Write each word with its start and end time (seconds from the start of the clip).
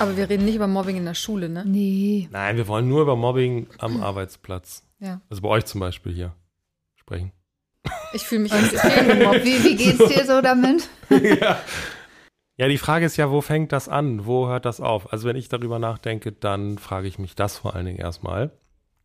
Aber 0.00 0.16
wir 0.16 0.28
reden 0.28 0.44
nicht 0.44 0.54
über 0.54 0.66
Mobbing 0.68 0.96
in 0.96 1.04
der 1.04 1.14
Schule, 1.14 1.48
ne? 1.48 1.64
Nee. 1.66 2.28
Nein, 2.30 2.56
wir 2.56 2.68
wollen 2.68 2.88
nur 2.88 3.02
über 3.02 3.16
Mobbing 3.16 3.66
am 3.78 4.02
Arbeitsplatz. 4.02 4.84
Ja. 5.00 5.20
Also 5.28 5.42
bei 5.42 5.48
euch 5.48 5.64
zum 5.64 5.80
Beispiel 5.80 6.12
hier 6.12 6.34
sprechen. 6.94 7.32
Ich 8.12 8.22
fühle 8.22 8.42
mich 8.42 8.52
extrem 8.52 9.08
gemobbt. 9.18 9.44
Wie, 9.44 9.64
wie 9.64 9.76
geht's 9.76 10.06
dir 10.08 10.24
so 10.24 10.40
damit? 10.40 10.88
ja. 11.10 11.58
ja, 12.56 12.68
die 12.68 12.78
Frage 12.78 13.06
ist 13.06 13.16
ja, 13.16 13.30
wo 13.30 13.40
fängt 13.40 13.72
das 13.72 13.88
an? 13.88 14.26
Wo 14.26 14.48
hört 14.48 14.64
das 14.64 14.80
auf? 14.80 15.12
Also 15.12 15.26
wenn 15.28 15.36
ich 15.36 15.48
darüber 15.48 15.78
nachdenke, 15.78 16.32
dann 16.32 16.78
frage 16.78 17.08
ich 17.08 17.18
mich 17.18 17.34
das 17.34 17.56
vor 17.56 17.74
allen 17.74 17.86
Dingen 17.86 17.98
erstmal. 17.98 18.52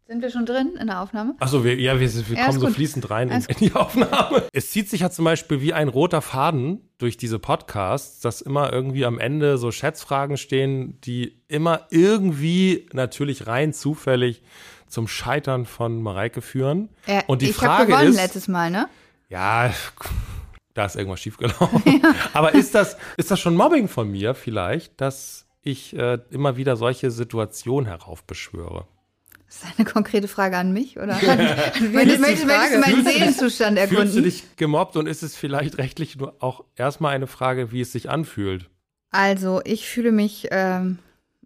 Sind 0.06 0.22
wir 0.22 0.30
schon 0.30 0.46
drin 0.46 0.74
in 0.80 0.88
der 0.88 1.02
Aufnahme? 1.02 1.36
Achso, 1.40 1.64
wir, 1.64 1.80
ja, 1.80 1.98
wir, 1.98 2.14
wir 2.30 2.38
Ja, 2.38 2.48
kommen 2.48 2.60
so 2.60 2.68
fließend 2.68 3.10
rein 3.10 3.30
in, 3.30 3.42
in 3.48 3.56
die 3.58 3.74
Aufnahme. 3.74 4.44
Es 4.52 4.72
zieht 4.72 4.90
sich 4.90 5.00
ja 5.00 5.10
zum 5.10 5.24
Beispiel 5.24 5.62
wie 5.62 5.74
ein 5.74 5.88
roter 5.88 6.22
Faden 6.22 6.82
durch 6.98 7.16
diese 7.16 7.40
Podcasts, 7.40 8.20
dass 8.20 8.42
immer 8.42 8.74
irgendwie 8.74 9.06
am 9.06 9.18
Ende 9.18 9.58
so 9.58 9.72
Schätzfragen 9.72 10.36
stehen, 10.36 11.00
die 11.02 11.42
immer 11.48 11.88
irgendwie 11.90 12.90
natürlich 12.92 13.48
rein 13.48 13.72
zufällig 13.72 14.44
zum 14.88 15.08
Scheitern 15.08 15.66
von 15.66 16.02
Mareike 16.02 16.42
führen. 16.42 16.90
Äh, 17.08 17.24
Und 17.28 17.42
die 17.42 17.50
ich 17.52 17.56
Frage 17.56 17.88
gewonnen 17.92 18.10
ist, 18.10 18.16
letztes 18.18 18.48
Mal, 18.50 18.70
ne? 18.72 18.88
ja, 19.30 19.74
da 20.74 20.86
ist 20.86 20.98
irgendwas 20.98 21.22
schiefgelaufen. 21.22 21.82
Aber 22.34 22.54
ist 22.54 22.76
das, 22.76 22.98
ist 23.16 23.32
das 23.32 23.40
schon 23.40 23.56
Mobbing 23.56 23.88
von 23.88 24.12
mir 24.12 24.36
vielleicht, 24.36 25.00
dass 25.00 25.48
ich 25.62 25.96
äh, 25.98 26.20
immer 26.30 26.58
wieder 26.58 26.76
solche 26.76 27.10
Situationen 27.10 27.88
heraufbeschwöre? 27.88 28.86
Das 29.62 29.70
ist 29.70 29.80
eine 29.80 29.88
konkrete 29.88 30.28
Frage 30.28 30.58
an 30.58 30.74
mich, 30.74 30.98
oder? 30.98 31.16
wen 31.22 31.92
Möchtest, 31.94 32.20
ist 32.20 32.42
die 32.42 32.46
möchtest, 32.46 32.48
möchtest 32.48 32.74
du 32.74 32.80
meinen 32.80 33.06
Seelenzustand 33.06 33.80
Fühlst 33.80 33.92
du 33.92 33.98
erkunden? 33.98 34.24
dich 34.24 34.56
gemobbt 34.58 34.98
und 34.98 35.08
ist 35.08 35.24
es 35.24 35.36
vielleicht 35.36 35.78
rechtlich 35.78 36.18
nur 36.18 36.36
auch 36.40 36.64
erstmal 36.76 37.16
eine 37.16 37.28
Frage, 37.28 37.72
wie 37.72 37.82
es 37.82 37.92
sich 37.92 38.10
anfühlt? 38.10 38.70
Also, 39.12 39.62
ich 39.64 39.88
fühle 39.88 40.12
mich 40.12 40.48
ähm, 40.50 40.98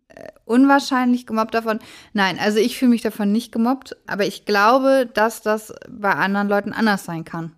äh, 0.08 0.28
unwahrscheinlich 0.46 1.26
gemobbt 1.26 1.54
davon. 1.54 1.80
Nein, 2.14 2.40
also 2.40 2.60
ich 2.60 2.78
fühle 2.78 2.92
mich 2.92 3.02
davon 3.02 3.32
nicht 3.32 3.52
gemobbt, 3.52 3.98
aber 4.08 4.26
ich 4.26 4.46
glaube, 4.46 5.10
dass 5.14 5.42
das 5.42 5.74
bei 5.90 6.14
anderen 6.14 6.48
Leuten 6.48 6.72
anders 6.72 7.04
sein 7.04 7.26
kann. 7.26 7.52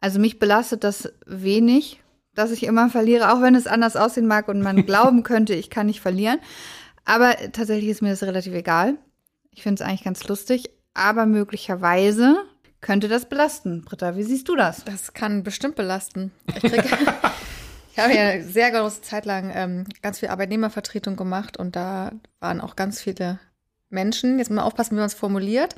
Also 0.00 0.18
mich 0.18 0.38
belastet 0.38 0.82
das 0.82 1.12
wenig, 1.26 2.00
dass 2.34 2.52
ich 2.52 2.62
immer 2.62 2.88
verliere, 2.88 3.32
auch 3.32 3.42
wenn 3.42 3.54
es 3.54 3.66
anders 3.66 3.96
aussehen 3.96 4.26
mag 4.26 4.48
und 4.48 4.62
man 4.62 4.86
glauben 4.86 5.24
könnte, 5.24 5.54
ich 5.54 5.70
kann 5.70 5.86
nicht 5.86 6.00
verlieren. 6.00 6.38
Aber 7.04 7.36
tatsächlich 7.52 7.90
ist 7.90 8.02
mir 8.02 8.10
das 8.10 8.22
relativ 8.22 8.54
egal. 8.54 8.96
Ich 9.50 9.62
finde 9.62 9.82
es 9.82 9.88
eigentlich 9.88 10.04
ganz 10.04 10.26
lustig, 10.28 10.70
aber 10.94 11.26
möglicherweise 11.26 12.36
könnte 12.80 13.08
das 13.08 13.28
belasten. 13.28 13.82
Britta, 13.82 14.16
wie 14.16 14.22
siehst 14.22 14.48
du 14.48 14.56
das? 14.56 14.84
Das 14.84 15.12
kann 15.12 15.42
bestimmt 15.42 15.74
belasten. 15.76 16.32
Ich, 16.46 16.62
krieg, 16.62 16.84
ich 17.92 17.98
habe 17.98 18.14
ja 18.14 18.28
eine 18.28 18.44
sehr 18.44 18.70
große 18.70 19.02
Zeit 19.02 19.24
lang 19.26 19.50
ähm, 19.54 19.84
ganz 20.02 20.20
viel 20.20 20.28
Arbeitnehmervertretung 20.28 21.16
gemacht 21.16 21.56
und 21.56 21.74
da 21.76 22.12
waren 22.40 22.60
auch 22.60 22.76
ganz 22.76 23.00
viele 23.00 23.40
Menschen, 23.90 24.38
jetzt 24.38 24.50
mal 24.50 24.62
aufpassen, 24.62 24.92
wie 24.92 25.00
man 25.00 25.06
es 25.06 25.14
formuliert, 25.14 25.74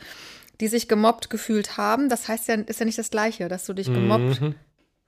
die 0.60 0.68
sich 0.68 0.88
gemobbt 0.88 1.30
gefühlt 1.30 1.76
haben. 1.78 2.08
Das 2.08 2.28
heißt 2.28 2.48
ja, 2.48 2.54
ist 2.56 2.80
ja 2.80 2.86
nicht 2.86 2.98
das 2.98 3.10
Gleiche, 3.10 3.48
dass 3.48 3.64
du 3.64 3.72
dich 3.72 3.86
gemobbt 3.86 4.40
Mhm. 4.40 4.54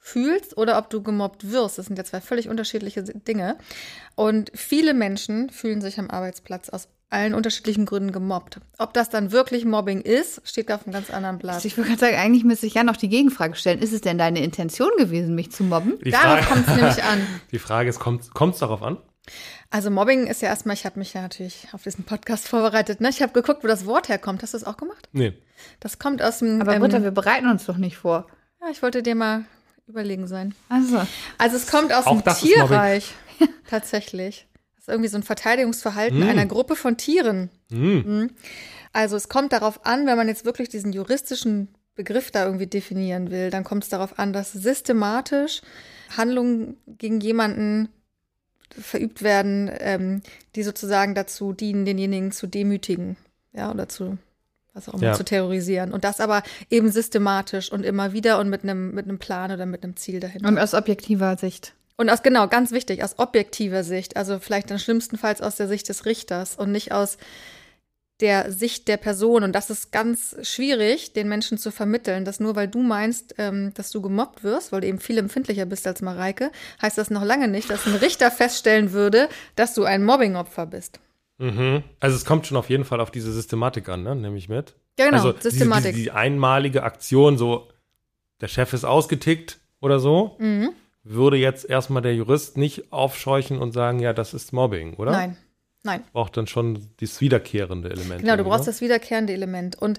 Fühlst 0.04 0.56
oder 0.58 0.78
ob 0.78 0.90
du 0.90 1.00
gemobbt 1.00 1.50
wirst. 1.50 1.78
Das 1.78 1.86
sind 1.86 1.96
ja 1.96 2.04
zwei 2.04 2.20
völlig 2.20 2.48
unterschiedliche 2.48 3.04
Dinge. 3.04 3.56
Und 4.16 4.50
viele 4.52 4.94
Menschen 4.94 5.48
fühlen 5.48 5.80
sich 5.80 5.98
am 5.98 6.10
Arbeitsplatz 6.10 6.68
aus 6.68 6.88
allen 7.08 7.34
unterschiedlichen 7.34 7.86
Gründen 7.86 8.10
gemobbt. 8.10 8.58
Ob 8.78 8.94
das 8.94 9.10
dann 9.10 9.30
wirklich 9.30 9.64
Mobbing 9.64 10.00
ist, 10.00 10.40
steht 10.44 10.72
auf 10.72 10.84
einem 10.84 10.92
ganz 10.92 11.10
anderen 11.10 11.38
Blatt. 11.38 11.64
Ich 11.64 11.76
würde 11.76 11.90
gerade 11.90 12.00
sagen, 12.00 12.16
eigentlich 12.16 12.42
müsste 12.42 12.66
ich 12.66 12.74
ja 12.74 12.82
noch 12.82 12.96
die 12.96 13.08
Gegenfrage 13.08 13.54
stellen. 13.54 13.78
Ist 13.78 13.92
es 13.92 14.00
denn 14.00 14.18
deine 14.18 14.42
Intention 14.42 14.90
gewesen, 14.98 15.36
mich 15.36 15.52
zu 15.52 15.62
mobben? 15.62 15.98
Die 16.04 16.10
Darauf 16.10 16.40
Frage, 16.40 16.46
kommt 16.46 16.68
es 16.68 16.74
nämlich 16.74 17.04
an. 17.04 17.26
die 17.52 17.58
Frage 17.58 17.88
ist, 17.88 18.00
kommt 18.00 18.54
es 18.54 18.58
darauf 18.58 18.82
an? 18.82 18.96
Also 19.70 19.90
Mobbing 19.90 20.26
ist 20.26 20.42
ja 20.42 20.48
erstmal, 20.48 20.74
ich 20.74 20.84
habe 20.84 20.98
mich 20.98 21.14
ja 21.14 21.22
natürlich 21.22 21.68
auf 21.72 21.84
diesen 21.84 22.04
Podcast 22.04 22.48
vorbereitet. 22.48 23.00
Ne? 23.00 23.08
Ich 23.08 23.22
habe 23.22 23.32
geguckt, 23.32 23.62
wo 23.62 23.68
das 23.68 23.86
Wort 23.86 24.08
herkommt. 24.08 24.42
Hast 24.42 24.54
du 24.54 24.58
das 24.58 24.66
auch 24.66 24.76
gemacht? 24.76 25.08
Nee. 25.12 25.34
Das 25.78 26.00
kommt 26.00 26.22
aus 26.22 26.40
dem. 26.40 26.60
Aber 26.60 26.74
ähm, 26.74 26.80
Britta, 26.80 27.02
wir 27.04 27.12
bereiten 27.12 27.48
uns 27.48 27.66
doch 27.66 27.76
nicht 27.76 27.98
vor. 27.98 28.26
ja, 28.60 28.68
ich 28.70 28.82
wollte 28.82 29.02
dir 29.02 29.14
mal 29.14 29.44
überlegen 29.86 30.26
sein. 30.26 30.54
Also, 30.68 31.02
Also 31.38 31.56
es 31.56 31.66
kommt 31.66 31.92
aus 31.92 32.06
Auch 32.06 32.20
dem. 32.20 32.34
Tierreich. 32.34 33.12
Tatsächlich. 33.68 34.46
Das 34.76 34.84
ist 34.84 34.88
irgendwie 34.88 35.08
so 35.08 35.16
ein 35.16 35.22
Verteidigungsverhalten 35.22 36.20
Mm. 36.20 36.28
einer 36.28 36.46
Gruppe 36.46 36.76
von 36.76 36.96
Tieren. 36.96 37.50
Hm. 37.70 38.30
Also 38.92 39.16
es 39.16 39.28
kommt 39.28 39.52
darauf 39.52 39.86
an, 39.86 40.06
wenn 40.06 40.16
man 40.16 40.28
jetzt 40.28 40.44
wirklich 40.44 40.68
diesen 40.68 40.92
juristischen 40.92 41.68
Begriff 41.94 42.30
da 42.30 42.44
irgendwie 42.44 42.66
definieren 42.66 43.30
will, 43.30 43.50
dann 43.50 43.64
kommt 43.64 43.84
es 43.84 43.90
darauf 43.90 44.18
an, 44.18 44.32
dass 44.32 44.52
systematisch 44.52 45.60
Handlungen 46.16 46.76
gegen 46.86 47.20
jemanden 47.20 47.88
verübt 48.70 49.22
werden, 49.22 49.70
ähm, 49.78 50.22
die 50.56 50.62
sozusagen 50.62 51.14
dazu 51.14 51.52
dienen, 51.52 51.84
denjenigen 51.84 52.32
zu 52.32 52.46
demütigen, 52.46 53.16
ja, 53.52 53.70
oder 53.70 53.88
zu 53.88 54.16
was 54.74 54.88
auch 54.88 54.94
immer, 54.94 55.02
Ja. 55.04 55.14
zu 55.14 55.24
terrorisieren. 55.24 55.92
Und 55.92 56.04
das 56.04 56.20
aber 56.20 56.42
eben 56.70 56.90
systematisch 56.90 57.70
und 57.70 57.84
immer 57.84 58.12
wieder 58.12 58.38
und 58.38 58.48
mit 58.48 58.62
einem 58.62 58.94
mit 58.94 59.06
einem 59.06 59.18
Plan 59.18 59.50
oder 59.52 59.66
mit 59.66 59.84
einem 59.84 59.96
Ziel 59.96 60.20
dahinter. 60.20 60.48
und 60.48 60.58
aus 60.58 60.74
objektiver 60.74 61.36
Sicht. 61.36 61.74
Und 61.96 62.08
aus, 62.10 62.22
genau, 62.22 62.48
ganz 62.48 62.72
wichtig, 62.72 63.04
aus 63.04 63.18
objektiver 63.18 63.84
Sicht, 63.84 64.16
also 64.16 64.38
vielleicht 64.38 64.70
dann 64.70 64.78
schlimmstenfalls 64.78 65.40
aus 65.42 65.56
der 65.56 65.68
Sicht 65.68 65.88
des 65.88 66.06
Richters 66.06 66.56
und 66.56 66.72
nicht 66.72 66.90
aus 66.92 67.18
der 68.20 68.50
Sicht 68.52 68.88
der 68.88 68.96
Person. 68.96 69.42
Und 69.42 69.52
das 69.52 69.68
ist 69.68 69.92
ganz 69.92 70.36
schwierig, 70.42 71.12
den 71.12 71.28
Menschen 71.28 71.58
zu 71.58 71.70
vermitteln, 71.70 72.24
dass 72.24 72.40
nur 72.40 72.56
weil 72.56 72.68
du 72.68 72.80
meinst, 72.80 73.34
ähm, 73.38 73.72
dass 73.74 73.90
du 73.90 74.00
gemobbt 74.00 74.42
wirst, 74.44 74.72
weil 74.72 74.80
du 74.80 74.86
eben 74.86 75.00
viel 75.00 75.18
empfindlicher 75.18 75.66
bist 75.66 75.86
als 75.86 76.02
Mareike, 76.02 76.50
heißt 76.80 76.98
das 76.98 77.10
noch 77.10 77.24
lange 77.24 77.48
nicht, 77.48 77.68
dass 77.68 77.86
ein 77.86 77.94
Richter 77.96 78.30
feststellen 78.30 78.92
würde, 78.92 79.28
dass 79.56 79.74
du 79.74 79.84
ein 79.84 80.04
Mobbingopfer 80.04 80.66
bist. 80.66 80.98
Mhm. 81.42 81.82
Also 81.98 82.16
es 82.16 82.24
kommt 82.24 82.46
schon 82.46 82.56
auf 82.56 82.70
jeden 82.70 82.84
Fall 82.84 83.00
auf 83.00 83.10
diese 83.10 83.32
Systematik 83.32 83.88
an, 83.88 84.04
ne? 84.04 84.14
nehme 84.14 84.38
ich 84.38 84.48
mit. 84.48 84.76
Ja, 84.98 85.06
genau, 85.06 85.16
also 85.16 85.38
Systematik. 85.40 85.84
Diese, 85.86 85.92
diese, 85.94 86.02
die 86.04 86.10
einmalige 86.12 86.84
Aktion, 86.84 87.36
so 87.36 87.68
der 88.40 88.48
Chef 88.48 88.72
ist 88.72 88.84
ausgetickt 88.84 89.58
oder 89.80 89.98
so, 89.98 90.36
Mhm. 90.38 90.70
würde 91.02 91.36
jetzt 91.36 91.68
erstmal 91.68 92.00
der 92.02 92.14
Jurist 92.14 92.56
nicht 92.56 92.92
aufscheuchen 92.92 93.58
und 93.58 93.72
sagen, 93.72 93.98
ja, 93.98 94.12
das 94.12 94.34
ist 94.34 94.52
Mobbing, 94.52 94.94
oder? 94.94 95.10
Nein, 95.10 95.36
nein. 95.82 96.04
Braucht 96.12 96.36
dann 96.36 96.46
schon 96.46 96.88
dieses 97.00 97.20
wiederkehrende 97.20 97.90
Element. 97.90 98.20
Genau, 98.20 98.34
du 98.34 98.40
irgendwie, 98.42 98.50
brauchst 98.50 98.66
ne? 98.66 98.72
das 98.72 98.80
wiederkehrende 98.80 99.32
Element. 99.32 99.74
Und 99.76 99.98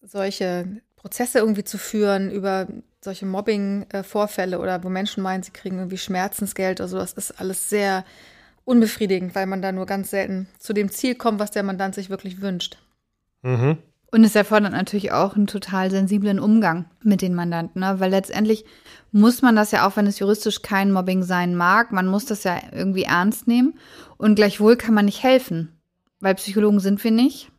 solche 0.00 0.66
Prozesse 0.96 1.40
irgendwie 1.40 1.64
zu 1.64 1.76
führen 1.76 2.30
über 2.30 2.66
solche 3.02 3.26
Mobbing-Vorfälle 3.26 4.58
oder 4.58 4.82
wo 4.82 4.88
Menschen 4.88 5.22
meinen, 5.22 5.42
sie 5.42 5.50
kriegen 5.50 5.76
irgendwie 5.76 5.98
Schmerzensgeld 5.98 6.80
oder 6.80 6.88
so, 6.88 6.98
das 6.98 7.12
ist 7.12 7.38
alles 7.40 7.68
sehr 7.68 8.04
unbefriedigend, 8.70 9.34
weil 9.34 9.46
man 9.46 9.62
da 9.62 9.72
nur 9.72 9.86
ganz 9.86 10.10
selten 10.10 10.48
zu 10.58 10.72
dem 10.72 10.90
Ziel 10.90 11.16
kommt, 11.16 11.40
was 11.40 11.50
der 11.50 11.64
Mandant 11.64 11.94
sich 11.94 12.08
wirklich 12.08 12.40
wünscht. 12.40 12.78
Mhm. 13.42 13.78
Und 14.12 14.24
es 14.24 14.34
erfordert 14.34 14.72
natürlich 14.72 15.12
auch 15.12 15.36
einen 15.36 15.46
total 15.46 15.90
sensiblen 15.90 16.40
Umgang 16.40 16.86
mit 17.02 17.22
den 17.22 17.34
Mandanten, 17.34 17.80
ne? 17.80 17.98
weil 17.98 18.10
letztendlich 18.10 18.64
muss 19.12 19.42
man 19.42 19.54
das 19.54 19.70
ja 19.70 19.86
auch, 19.86 19.96
wenn 19.96 20.06
es 20.06 20.18
juristisch 20.18 20.62
kein 20.62 20.90
Mobbing 20.90 21.22
sein 21.22 21.54
mag, 21.54 21.92
man 21.92 22.06
muss 22.06 22.24
das 22.24 22.44
ja 22.44 22.60
irgendwie 22.72 23.04
ernst 23.04 23.46
nehmen 23.46 23.74
und 24.16 24.34
gleichwohl 24.34 24.76
kann 24.76 24.94
man 24.94 25.04
nicht 25.04 25.22
helfen, 25.22 25.80
weil 26.18 26.34
Psychologen 26.34 26.80
sind 26.80 27.02
wir 27.04 27.12
nicht 27.12 27.52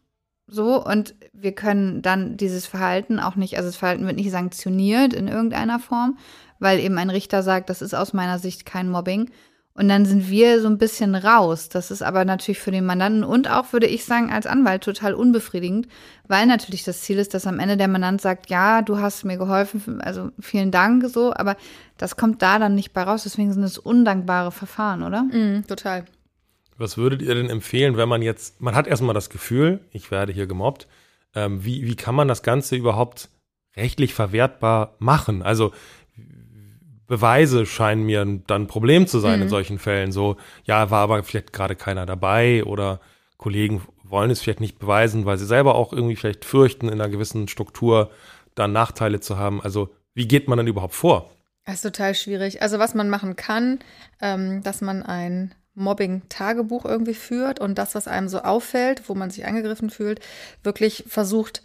so 0.47 0.83
und 0.83 1.15
wir 1.31 1.53
können 1.53 2.01
dann 2.01 2.35
dieses 2.35 2.65
Verhalten 2.67 3.19
auch 3.19 3.35
nicht, 3.35 3.55
also 3.57 3.69
das 3.69 3.77
Verhalten 3.77 4.05
wird 4.05 4.17
nicht 4.17 4.31
sanktioniert 4.31 5.13
in 5.13 5.29
irgendeiner 5.29 5.79
Form, 5.79 6.17
weil 6.59 6.79
eben 6.79 6.97
ein 6.97 7.09
Richter 7.09 7.43
sagt, 7.43 7.69
das 7.69 7.81
ist 7.81 7.93
aus 7.93 8.11
meiner 8.11 8.37
Sicht 8.37 8.65
kein 8.65 8.89
Mobbing. 8.89 9.31
Und 9.73 9.87
dann 9.87 10.05
sind 10.05 10.29
wir 10.29 10.61
so 10.61 10.67
ein 10.67 10.77
bisschen 10.77 11.15
raus. 11.15 11.69
Das 11.69 11.91
ist 11.91 12.01
aber 12.01 12.25
natürlich 12.25 12.59
für 12.59 12.71
den 12.71 12.85
Mandanten 12.85 13.23
und 13.23 13.49
auch, 13.49 13.71
würde 13.71 13.87
ich 13.87 14.03
sagen, 14.03 14.31
als 14.31 14.45
Anwalt 14.45 14.83
total 14.83 15.13
unbefriedigend, 15.13 15.87
weil 16.27 16.45
natürlich 16.45 16.83
das 16.83 17.01
Ziel 17.01 17.17
ist, 17.19 17.33
dass 17.33 17.47
am 17.47 17.59
Ende 17.59 17.77
der 17.77 17.87
Mandant 17.87 18.19
sagt, 18.19 18.49
ja, 18.49 18.81
du 18.81 18.97
hast 18.97 19.23
mir 19.23 19.37
geholfen, 19.37 20.01
also 20.01 20.29
vielen 20.39 20.71
Dank 20.71 21.05
so, 21.07 21.33
aber 21.33 21.55
das 21.97 22.17
kommt 22.17 22.41
da 22.41 22.59
dann 22.59 22.75
nicht 22.75 22.91
bei 22.91 23.03
raus. 23.03 23.23
Deswegen 23.23 23.53
sind 23.53 23.63
es 23.63 23.77
undankbare 23.77 24.51
Verfahren, 24.51 25.03
oder? 25.03 25.23
Mhm, 25.23 25.65
total. 25.67 26.05
Was 26.77 26.97
würdet 26.97 27.21
ihr 27.21 27.35
denn 27.35 27.49
empfehlen, 27.49 27.95
wenn 27.95 28.09
man 28.09 28.21
jetzt, 28.21 28.59
man 28.59 28.75
hat 28.75 28.87
erstmal 28.87 29.13
das 29.13 29.29
Gefühl, 29.29 29.79
ich 29.91 30.11
werde 30.11 30.33
hier 30.33 30.47
gemobbt, 30.47 30.87
ähm, 31.33 31.63
wie, 31.63 31.85
wie 31.85 31.95
kann 31.95 32.15
man 32.15 32.27
das 32.27 32.43
Ganze 32.43 32.75
überhaupt 32.75 33.29
rechtlich 33.77 34.13
verwertbar 34.13 34.95
machen? 34.99 35.43
Also 35.43 35.71
Beweise 37.11 37.65
scheinen 37.65 38.03
mir 38.05 38.23
dann 38.47 38.63
ein 38.63 38.67
Problem 38.67 39.05
zu 39.05 39.19
sein 39.19 39.39
Mhm. 39.39 39.43
in 39.43 39.49
solchen 39.49 39.79
Fällen. 39.79 40.13
So, 40.13 40.37
ja, 40.63 40.89
war 40.91 41.01
aber 41.01 41.21
vielleicht 41.23 41.51
gerade 41.51 41.75
keiner 41.75 42.05
dabei 42.05 42.63
oder 42.63 43.01
Kollegen 43.37 43.81
wollen 44.03 44.31
es 44.31 44.39
vielleicht 44.41 44.61
nicht 44.61 44.79
beweisen, 44.79 45.25
weil 45.25 45.37
sie 45.37 45.45
selber 45.45 45.75
auch 45.75 45.91
irgendwie 45.91 46.15
vielleicht 46.15 46.45
fürchten, 46.45 46.87
in 46.87 46.93
einer 47.01 47.09
gewissen 47.09 47.47
Struktur 47.49 48.09
dann 48.55 48.71
Nachteile 48.71 49.19
zu 49.19 49.37
haben. 49.37 49.61
Also, 49.61 49.89
wie 50.13 50.25
geht 50.27 50.47
man 50.47 50.57
dann 50.57 50.67
überhaupt 50.67 50.95
vor? 50.95 51.29
Das 51.65 51.75
ist 51.75 51.81
total 51.81 52.15
schwierig. 52.15 52.61
Also 52.61 52.79
was 52.79 52.93
man 52.95 53.09
machen 53.09 53.35
kann, 53.35 53.79
ähm, 54.21 54.63
dass 54.63 54.79
man 54.81 55.03
ein 55.03 55.53
Mobbing-Tagebuch 55.75 56.85
irgendwie 56.85 57.13
führt 57.13 57.59
und 57.59 57.77
das, 57.77 57.93
was 57.95 58.07
einem 58.07 58.27
so 58.29 58.39
auffällt, 58.39 59.07
wo 59.07 59.15
man 59.15 59.29
sich 59.29 59.45
angegriffen 59.45 59.89
fühlt, 59.89 60.19
wirklich 60.63 61.03
versucht 61.07 61.61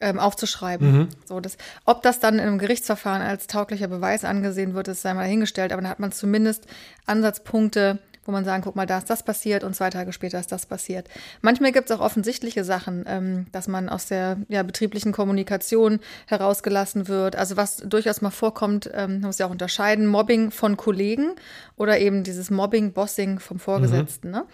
ähm, 0.00 0.18
aufzuschreiben. 0.18 0.92
Mhm. 0.92 1.08
So, 1.24 1.40
das, 1.40 1.56
ob 1.84 2.02
das 2.02 2.20
dann 2.20 2.34
in 2.34 2.40
einem 2.40 2.58
Gerichtsverfahren 2.58 3.22
als 3.22 3.46
tauglicher 3.46 3.88
Beweis 3.88 4.24
angesehen 4.24 4.74
wird, 4.74 4.88
ist 4.88 5.02
sei 5.02 5.14
mal 5.14 5.22
dahingestellt, 5.22 5.72
aber 5.72 5.82
dann 5.82 5.90
hat 5.90 6.00
man 6.00 6.12
zumindest 6.12 6.66
Ansatzpunkte, 7.06 7.98
wo 8.26 8.32
man 8.32 8.44
sagen, 8.44 8.62
guck 8.62 8.76
mal, 8.76 8.86
da 8.86 8.98
ist 8.98 9.08
das 9.08 9.22
passiert 9.22 9.64
und 9.64 9.74
zwei 9.74 9.88
Tage 9.88 10.12
später 10.12 10.38
ist 10.38 10.52
das 10.52 10.66
passiert. 10.66 11.08
Manchmal 11.40 11.72
gibt 11.72 11.88
es 11.88 11.96
auch 11.96 12.00
offensichtliche 12.00 12.64
Sachen, 12.64 13.04
ähm, 13.06 13.46
dass 13.52 13.68
man 13.68 13.88
aus 13.88 14.06
der 14.06 14.36
ja, 14.48 14.62
betrieblichen 14.64 15.12
Kommunikation 15.12 16.00
herausgelassen 16.26 17.08
wird. 17.08 17.36
Also 17.36 17.56
was 17.56 17.78
durchaus 17.78 18.20
mal 18.20 18.30
vorkommt, 18.30 18.90
ähm, 18.92 19.20
man 19.20 19.28
muss 19.28 19.38
ja 19.38 19.46
auch 19.46 19.50
unterscheiden, 19.50 20.06
Mobbing 20.06 20.50
von 20.50 20.76
Kollegen 20.76 21.30
oder 21.76 21.98
eben 21.98 22.24
dieses 22.24 22.50
Mobbing, 22.50 22.92
Bossing 22.92 23.38
vom 23.38 23.58
Vorgesetzten. 23.58 24.30
Ne? 24.30 24.44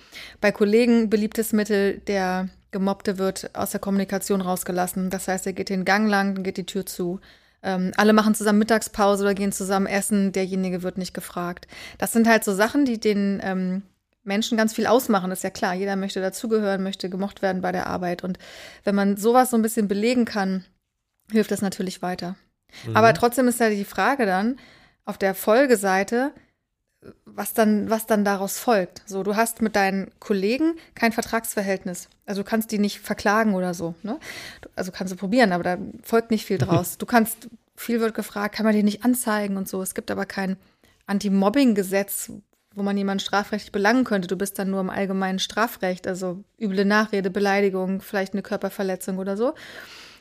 Bei 0.41 0.53
Kollegen 0.53 1.09
beliebtes 1.09 1.53
Mittel, 1.53 1.99
der 2.07 2.49
Gemobbte 2.73 3.19
wird 3.19 3.55
aus 3.55 3.71
der 3.71 3.81
Kommunikation 3.81 4.41
rausgelassen. 4.41 5.11
Das 5.11 5.29
heißt, 5.29 5.47
er 5.47 5.53
geht 5.53 5.69
den 5.69 5.85
Gang 5.85 6.09
lang, 6.09 6.35
dann 6.35 6.45
geht 6.45 6.57
die 6.57 6.67
Tür 6.67 6.85
zu. 6.85 7.21
Ähm, 7.63 7.93
alle 7.97 8.13
machen 8.13 8.35
zusammen 8.35 8.59
Mittagspause 8.59 9.23
oder 9.23 9.35
gehen 9.35 9.53
zusammen 9.53 9.87
essen, 9.87 10.33
derjenige 10.33 10.83
wird 10.83 10.99
nicht 10.99 11.15
gefragt. 11.15 11.69
Das 11.99 12.13
sind 12.13 12.27
halt 12.27 12.43
so 12.43 12.53
Sachen, 12.53 12.85
die 12.85 12.99
den 12.99 13.41
ähm, 13.45 13.83
Menschen 14.25 14.57
ganz 14.57 14.75
viel 14.75 14.87
ausmachen, 14.87 15.31
ist 15.31 15.45
ja 15.45 15.51
klar. 15.51 15.75
Jeder 15.75 15.97
möchte 15.97 16.21
dazugehören, 16.21 16.83
möchte 16.83 17.09
gemocht 17.09 17.43
werden 17.43 17.63
bei 17.63 17.71
der 17.71 17.87
Arbeit. 17.87 18.25
Und 18.25 18.39
wenn 18.85 18.95
man 18.95 19.17
sowas 19.17 19.51
so 19.51 19.57
ein 19.57 19.63
bisschen 19.63 19.87
belegen 19.87 20.25
kann, 20.25 20.65
hilft 21.31 21.51
das 21.51 21.63
natürlich 21.63 22.03
weiter. 22.03 22.37
Aber 22.95 23.13
trotzdem 23.15 23.49
ist 23.49 23.61
ja 23.61 23.69
die 23.69 23.85
Frage 23.85 24.27
dann 24.27 24.59
auf 25.05 25.19
der 25.19 25.35
Folgeseite, 25.35 26.33
was 27.25 27.55
dann, 27.55 27.91
was 27.91 28.07
dann 28.07 28.25
daraus 28.25 28.59
folgt. 28.59 29.03
So, 29.07 29.23
du 29.23 29.35
hast 29.37 29.63
mit 29.63 29.75
deinen 29.75 30.11
Kollegen 30.21 30.75
kein 30.95 31.13
Vertragsverhältnis. 31.13 32.09
Also 32.27 32.43
du 32.43 32.49
kannst 32.49 32.71
die 32.71 32.79
nicht 32.79 33.01
verklagen 33.01 33.55
oder 33.55 33.75
so. 33.75 33.95
Ne? 34.03 34.19
Also 34.77 34.93
kannst 34.93 35.13
du 35.13 35.17
probieren, 35.17 35.53
aber 35.53 35.65
da 35.65 35.79
folgt 36.03 36.31
nicht 36.31 36.47
viel 36.47 36.59
draus. 36.59 36.99
Du 37.03 37.07
kannst, 37.07 37.49
viel 37.75 38.01
wird 38.01 38.15
gefragt, 38.15 38.55
kann 38.55 38.65
man 38.65 38.75
die 38.75 38.83
nicht 38.83 39.05
anzeigen 39.05 39.57
und 39.57 39.69
so. 39.69 39.83
Es 39.83 39.95
gibt 39.95 40.11
aber 40.11 40.27
kein 40.27 40.57
Anti-Mobbing-Gesetz, 41.07 42.31
wo 42.75 42.83
man 42.83 42.97
jemanden 42.97 43.21
strafrechtlich 43.21 43.73
belangen 43.73 44.05
könnte. 44.05 44.29
Du 44.29 44.37
bist 44.37 44.59
dann 44.59 44.71
nur 44.71 44.81
im 44.81 44.91
allgemeinen 44.91 45.41
Strafrecht, 45.41 46.07
also 46.07 46.45
üble 46.61 46.85
Nachrede, 46.85 47.31
Beleidigung, 47.31 48.01
vielleicht 48.01 48.35
eine 48.35 48.43
Körperverletzung 48.43 49.19
oder 49.19 49.37
so. 49.37 49.55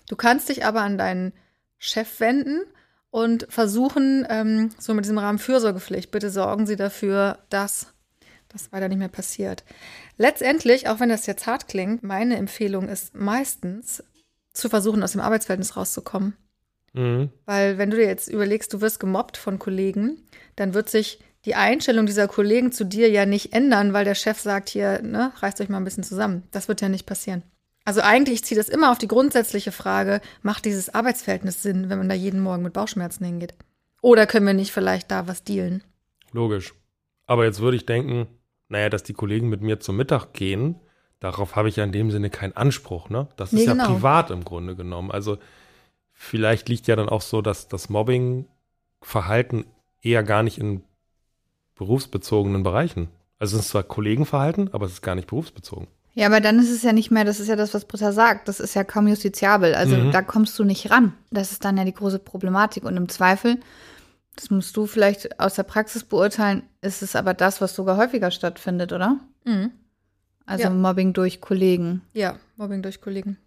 Du 0.08 0.16
kannst 0.16 0.50
dich 0.50 0.66
aber 0.66 0.82
an 0.82 0.98
deinen 0.98 1.34
Chef 1.78 2.20
wenden 2.20 2.64
und 3.12 3.46
versuchen, 3.50 4.26
ähm, 4.30 4.72
so 4.80 4.94
mit 4.94 5.06
diesem 5.06 5.18
Rahmen 5.18 5.38
Fürsorgepflicht, 5.38 6.12
bitte 6.12 6.32
sorgen 6.32 6.66
Sie 6.66 6.78
dafür, 6.78 7.40
dass 7.50 7.94
das 8.50 8.72
weiter 8.72 8.90
nicht 8.90 8.98
mehr 8.98 9.08
passiert. 9.08 9.64
Letztendlich, 10.18 10.88
auch 10.88 11.00
wenn 11.00 11.10
das 11.10 11.26
jetzt 11.26 11.46
hart 11.46 11.68
klingt, 11.68 12.04
meine 12.04 12.38
Empfehlung 12.38 12.90
ist 12.90 13.14
meistens 13.16 14.04
zu 14.54 14.70
versuchen, 14.70 15.04
aus 15.04 15.14
dem 15.14 15.22
Arbeitsverhältnis 15.22 15.78
rauszukommen. 15.78 16.36
Mhm. 16.94 17.30
Weil 17.46 17.78
wenn 17.78 17.90
du 17.90 17.98
dir 17.98 18.06
jetzt 18.06 18.28
überlegst, 18.28 18.74
du 18.74 18.82
wirst 18.82 19.00
gemobbt 19.00 19.38
von 19.38 19.60
Kollegen, 19.60 20.26
dann 20.56 20.74
wird 20.74 20.90
sich 20.90 21.20
die 21.46 21.56
Einstellung 21.56 22.06
dieser 22.06 22.28
Kollegen 22.28 22.72
zu 22.72 22.84
dir 22.84 23.10
ja 23.10 23.26
nicht 23.26 23.54
ändern, 23.54 23.94
weil 23.94 24.06
der 24.06 24.16
Chef 24.16 24.40
sagt 24.40 24.70
hier, 24.70 25.02
ne, 25.02 25.32
reißt 25.38 25.60
euch 25.62 25.70
mal 25.70 25.78
ein 25.78 25.84
bisschen 25.84 26.04
zusammen. 26.04 26.44
Das 26.52 26.68
wird 26.68 26.82
ja 26.82 26.90
nicht 26.90 27.06
passieren. 27.06 27.44
Also 27.84 28.02
eigentlich, 28.02 28.36
ich 28.36 28.44
ziehe 28.44 28.60
das 28.60 28.70
immer 28.70 28.92
auf 28.92 28.98
die 28.98 29.08
grundsätzliche 29.08 29.72
Frage, 29.72 30.22
macht 30.44 30.66
dieses 30.66 30.94
Arbeitsverhältnis 30.94 31.64
Sinn, 31.64 31.90
wenn 31.90 31.98
man 31.98 32.10
da 32.10 32.16
jeden 32.16 32.40
Morgen 32.40 32.64
mit 32.64 32.74
Bauchschmerzen 32.74 33.26
hingeht? 33.26 33.54
Oder 34.02 34.28
können 34.28 34.46
wir 34.46 34.54
nicht 34.54 34.72
vielleicht 34.72 35.10
da 35.12 35.28
was 35.28 35.44
dealen? 35.44 35.84
Logisch. 36.32 36.74
Aber 37.26 37.46
jetzt 37.46 37.60
würde 37.60 37.78
ich 37.78 37.86
denken, 37.86 38.28
naja, 38.70 38.90
dass 38.90 39.04
die 39.04 39.14
Kollegen 39.14 39.50
mit 39.50 39.62
mir 39.62 39.80
zum 39.80 39.98
Mittag 39.98 40.34
gehen, 40.34 40.76
darauf 41.20 41.56
habe 41.56 41.70
ich 41.70 41.76
ja 41.76 41.84
in 41.84 41.92
dem 41.92 42.12
Sinne 42.12 42.30
keinen 42.30 42.56
Anspruch, 42.56 43.10
ne? 43.10 43.28
Das 43.36 43.52
ist 43.52 43.60
Nee, 43.60 43.66
ja 43.66 43.74
genau. 43.74 43.94
privat 43.96 44.32
im 44.32 44.44
Grunde 44.44 44.76
genommen. 44.76 45.12
Also 45.12 45.38
vielleicht 46.14 46.70
liegt 46.70 46.88
ja 46.88 46.96
dann 46.96 47.10
auch 47.10 47.22
so, 47.22 47.42
dass 47.42 47.68
das 47.68 47.90
Mobbing-Verhalten 47.90 49.66
eher 50.02 50.24
gar 50.24 50.44
nicht 50.44 50.58
in 50.58 50.84
berufsbezogenen 51.76 52.64
Bereichen. 52.64 53.10
Also 53.40 53.58
es 53.58 53.64
ist 53.66 53.70
zwar 53.72 53.84
Kollegenverhalten, 53.84 54.74
aber 54.74 54.86
es 54.86 54.94
ist 54.94 55.02
gar 55.02 55.16
nicht 55.16 55.28
berufsbezogen. 55.28 55.88
Ja, 56.14 56.28
aber 56.28 56.42
dann 56.42 56.60
ist 56.60 56.70
es 56.70 56.84
ja 56.84 56.92
nicht 56.92 57.10
mehr, 57.12 57.24
das 57.24 57.40
ist 57.40 57.48
ja 57.48 57.56
das, 57.56 57.74
was 57.74 57.86
Britta 57.86 58.12
sagt, 58.12 58.48
das 58.50 58.60
ist 58.60 58.74
ja 58.74 58.84
kaum 58.84 59.08
justiziabel. 59.08 59.74
Also 59.76 59.96
Mhm. 59.96 60.12
da 60.12 60.22
kommst 60.22 60.58
du 60.60 60.64
nicht 60.66 60.92
ran. 60.92 61.14
Das 61.32 61.52
ist 61.54 61.64
dann 61.64 61.78
ja 61.78 61.86
die 61.86 61.94
große 61.94 62.20
Problematik. 62.20 62.84
Und 62.84 62.98
im 62.98 63.08
Zweifel, 63.08 63.60
das 64.36 64.50
musst 64.50 64.76
du 64.76 64.88
vielleicht 64.88 65.40
aus 65.40 65.54
der 65.56 65.64
Praxis 65.64 66.04
beurteilen, 66.04 66.64
ist 66.82 67.02
es 67.02 67.16
aber 67.16 67.34
das, 67.34 67.62
was 67.62 67.76
sogar 67.76 67.96
häufiger 67.98 68.30
stattfindet, 68.32 68.92
oder? 68.92 69.20
Mhm. 69.46 69.72
Also 70.46 70.64
Ja. 70.66 70.70
Mobbing 70.70 71.14
durch 71.14 71.40
Kollegen. 71.40 72.02
Ja, 72.14 72.36
Mobbing 72.58 72.82
durch 72.82 73.00
Kollegen. 73.00 73.38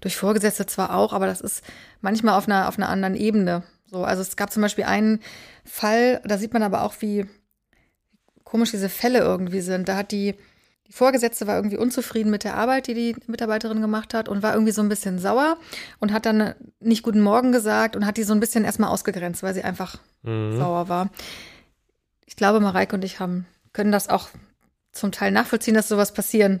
Durch 0.00 0.16
Vorgesetzte 0.16 0.66
zwar 0.66 0.94
auch, 0.94 1.12
aber 1.12 1.26
das 1.26 1.40
ist 1.40 1.64
manchmal 2.02 2.34
auf 2.38 2.46
einer, 2.46 2.68
auf 2.68 2.78
einer 2.78 2.88
anderen 2.88 3.16
Ebene. 3.16 3.64
So, 3.86 4.04
also 4.04 4.22
es 4.22 4.36
gab 4.36 4.52
zum 4.52 4.62
Beispiel 4.62 4.84
einen 4.84 5.20
Fall, 5.64 6.20
da 6.24 6.38
sieht 6.38 6.52
man 6.52 6.62
aber 6.62 6.82
auch, 6.82 6.94
wie 7.00 7.26
komisch 8.44 8.70
diese 8.70 8.88
Fälle 8.88 9.18
irgendwie 9.20 9.60
sind. 9.60 9.88
Da 9.88 9.96
hat 9.96 10.12
die, 10.12 10.34
die 10.92 10.96
Vorgesetzte 10.98 11.46
war 11.46 11.56
irgendwie 11.56 11.78
unzufrieden 11.78 12.30
mit 12.30 12.44
der 12.44 12.54
Arbeit, 12.54 12.86
die 12.86 12.92
die 12.92 13.16
Mitarbeiterin 13.26 13.80
gemacht 13.80 14.12
hat 14.12 14.28
und 14.28 14.42
war 14.42 14.52
irgendwie 14.52 14.72
so 14.72 14.82
ein 14.82 14.90
bisschen 14.90 15.18
sauer 15.18 15.56
und 16.00 16.12
hat 16.12 16.26
dann 16.26 16.54
nicht 16.80 17.02
guten 17.02 17.22
Morgen 17.22 17.50
gesagt 17.50 17.96
und 17.96 18.04
hat 18.04 18.18
die 18.18 18.24
so 18.24 18.34
ein 18.34 18.40
bisschen 18.40 18.64
erstmal 18.64 18.90
ausgegrenzt, 18.90 19.42
weil 19.42 19.54
sie 19.54 19.64
einfach 19.64 19.96
Mhm. 20.22 20.58
sauer 20.58 20.90
war. 20.90 21.08
Ich 22.26 22.36
glaube, 22.36 22.60
Mareike 22.60 22.94
und 22.94 23.04
ich 23.04 23.20
haben, 23.20 23.46
können 23.72 23.90
das 23.90 24.10
auch 24.10 24.28
zum 24.92 25.12
Teil 25.12 25.30
nachvollziehen, 25.32 25.72
dass 25.74 25.88
sowas 25.88 26.12
passieren 26.12 26.60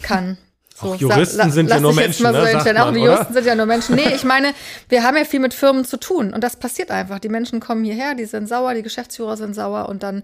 kann. 0.00 0.38
Auch 0.80 0.94
sa- 0.94 0.96
Juristen 0.96 1.38
la- 1.38 1.48
sind 1.50 1.70
ja 1.70 1.80
nur 1.80 1.94
Menschen, 1.94 2.24
ne, 2.24 2.32
so 2.32 2.38
man, 2.84 2.94
Auch? 3.00 3.04
Juristen 3.06 3.34
sind 3.34 3.46
ja 3.46 3.54
nur 3.54 3.66
Menschen. 3.66 3.94
Nee, 3.94 4.14
ich 4.14 4.24
meine, 4.24 4.52
wir 4.88 5.02
haben 5.04 5.16
ja 5.16 5.24
viel 5.24 5.40
mit 5.40 5.54
Firmen 5.54 5.84
zu 5.84 5.96
tun 5.98 6.32
und 6.34 6.42
das 6.42 6.56
passiert 6.56 6.90
einfach. 6.90 7.18
Die 7.18 7.28
Menschen 7.28 7.60
kommen 7.60 7.84
hierher, 7.84 8.14
die 8.14 8.24
sind 8.24 8.48
sauer, 8.48 8.74
die 8.74 8.82
Geschäftsführer 8.82 9.36
sind 9.36 9.54
sauer 9.54 9.88
und 9.88 10.02
dann 10.02 10.22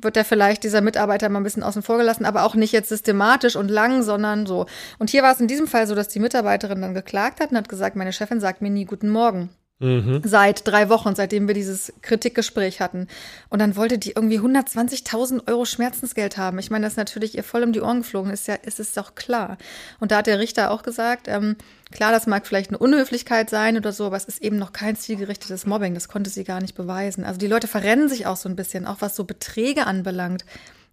wird 0.00 0.14
der 0.14 0.24
vielleicht 0.24 0.62
dieser 0.62 0.80
Mitarbeiter 0.80 1.28
mal 1.28 1.40
ein 1.40 1.42
bisschen 1.42 1.64
außen 1.64 1.82
vor 1.82 1.98
gelassen, 1.98 2.24
aber 2.24 2.44
auch 2.44 2.54
nicht 2.54 2.72
jetzt 2.72 2.88
systematisch 2.88 3.56
und 3.56 3.68
lang, 3.68 4.02
sondern 4.04 4.46
so. 4.46 4.66
Und 4.98 5.10
hier 5.10 5.22
war 5.24 5.32
es 5.32 5.40
in 5.40 5.48
diesem 5.48 5.66
Fall 5.66 5.88
so, 5.88 5.94
dass 5.96 6.06
die 6.08 6.20
Mitarbeiterin 6.20 6.80
dann 6.80 6.94
geklagt 6.94 7.40
hat 7.40 7.50
und 7.50 7.56
hat 7.56 7.68
gesagt, 7.68 7.96
meine 7.96 8.12
Chefin 8.12 8.40
sagt 8.40 8.62
mir 8.62 8.70
nie 8.70 8.84
guten 8.84 9.08
Morgen 9.08 9.50
Mhm. 9.80 10.22
seit 10.24 10.66
drei 10.66 10.88
Wochen, 10.88 11.14
seitdem 11.14 11.46
wir 11.46 11.54
dieses 11.54 11.92
Kritikgespräch 12.02 12.80
hatten. 12.80 13.06
Und 13.48 13.60
dann 13.60 13.76
wollte 13.76 13.96
die 13.96 14.10
irgendwie 14.10 14.40
120.000 14.40 15.46
Euro 15.48 15.64
Schmerzensgeld 15.64 16.36
haben. 16.36 16.58
Ich 16.58 16.70
meine, 16.70 16.84
das 16.86 16.94
ist 16.94 16.96
natürlich 16.98 17.36
ihr 17.36 17.44
voll 17.44 17.62
um 17.62 17.72
die 17.72 17.80
Ohren 17.80 17.98
geflogen, 17.98 18.32
ist 18.32 18.48
ja, 18.48 18.54
ist 18.54 18.80
es 18.80 18.92
doch 18.94 19.14
klar. 19.14 19.56
Und 20.00 20.10
da 20.10 20.16
hat 20.18 20.26
der 20.26 20.40
Richter 20.40 20.72
auch 20.72 20.82
gesagt, 20.82 21.28
ähm, 21.28 21.54
klar, 21.92 22.10
das 22.10 22.26
mag 22.26 22.46
vielleicht 22.46 22.70
eine 22.70 22.78
Unhöflichkeit 22.78 23.50
sein 23.50 23.76
oder 23.76 23.92
so, 23.92 24.06
aber 24.06 24.16
es 24.16 24.24
ist 24.24 24.42
eben 24.42 24.56
noch 24.58 24.72
kein 24.72 24.96
zielgerichtetes 24.96 25.64
Mobbing. 25.64 25.94
Das 25.94 26.08
konnte 26.08 26.28
sie 26.30 26.42
gar 26.44 26.60
nicht 26.60 26.74
beweisen. 26.74 27.24
Also 27.24 27.38
die 27.38 27.46
Leute 27.46 27.68
verrennen 27.68 28.08
sich 28.08 28.26
auch 28.26 28.36
so 28.36 28.48
ein 28.48 28.56
bisschen, 28.56 28.84
auch 28.86 28.96
was 29.00 29.14
so 29.14 29.24
Beträge 29.24 29.86
anbelangt. 29.86 30.44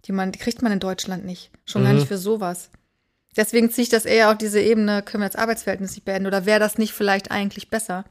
Die, 0.04 0.12
man, 0.12 0.30
die 0.30 0.38
kriegt 0.38 0.62
man 0.62 0.70
in 0.70 0.78
Deutschland 0.78 1.24
nicht. 1.24 1.50
Schon 1.64 1.82
gar 1.82 1.92
Mhm. 1.92 1.98
nicht 1.98 2.08
für 2.08 2.18
sowas. 2.18 2.70
Deswegen 3.36 3.70
ziehe 3.70 3.82
ich 3.82 3.88
das 3.88 4.04
eher 4.06 4.30
auf 4.30 4.38
diese 4.38 4.60
Ebene, 4.60 5.02
können 5.02 5.22
wir 5.22 5.26
jetzt 5.26 5.38
Arbeitsverhältnis 5.38 5.90
nicht 5.96 6.04
beenden 6.04 6.26
oder 6.28 6.46
wäre 6.46 6.60
das 6.60 6.78
nicht 6.78 6.92
vielleicht 6.92 7.30
eigentlich 7.32 7.68
besser? 7.68 8.04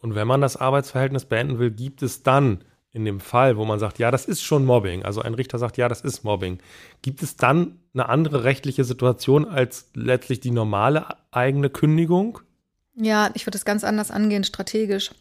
Und 0.00 0.14
wenn 0.14 0.26
man 0.26 0.40
das 0.40 0.56
Arbeitsverhältnis 0.56 1.24
beenden 1.26 1.58
will, 1.58 1.70
gibt 1.70 2.02
es 2.02 2.22
dann 2.22 2.64
in 2.92 3.04
dem 3.04 3.20
Fall, 3.20 3.56
wo 3.56 3.64
man 3.64 3.78
sagt, 3.78 3.98
ja, 3.98 4.10
das 4.10 4.24
ist 4.24 4.42
schon 4.42 4.64
Mobbing, 4.64 5.04
also 5.04 5.22
ein 5.22 5.34
Richter 5.34 5.58
sagt, 5.58 5.76
ja, 5.76 5.88
das 5.88 6.00
ist 6.00 6.24
Mobbing, 6.24 6.58
gibt 7.02 7.22
es 7.22 7.36
dann 7.36 7.78
eine 7.94 8.08
andere 8.08 8.42
rechtliche 8.44 8.82
Situation 8.84 9.46
als 9.46 9.90
letztlich 9.94 10.40
die 10.40 10.50
normale 10.50 11.06
eigene 11.30 11.70
Kündigung? 11.70 12.40
Ja, 12.96 13.30
ich 13.34 13.46
würde 13.46 13.56
es 13.56 13.64
ganz 13.64 13.84
anders 13.84 14.10
angehen, 14.10 14.42
strategisch. 14.42 15.12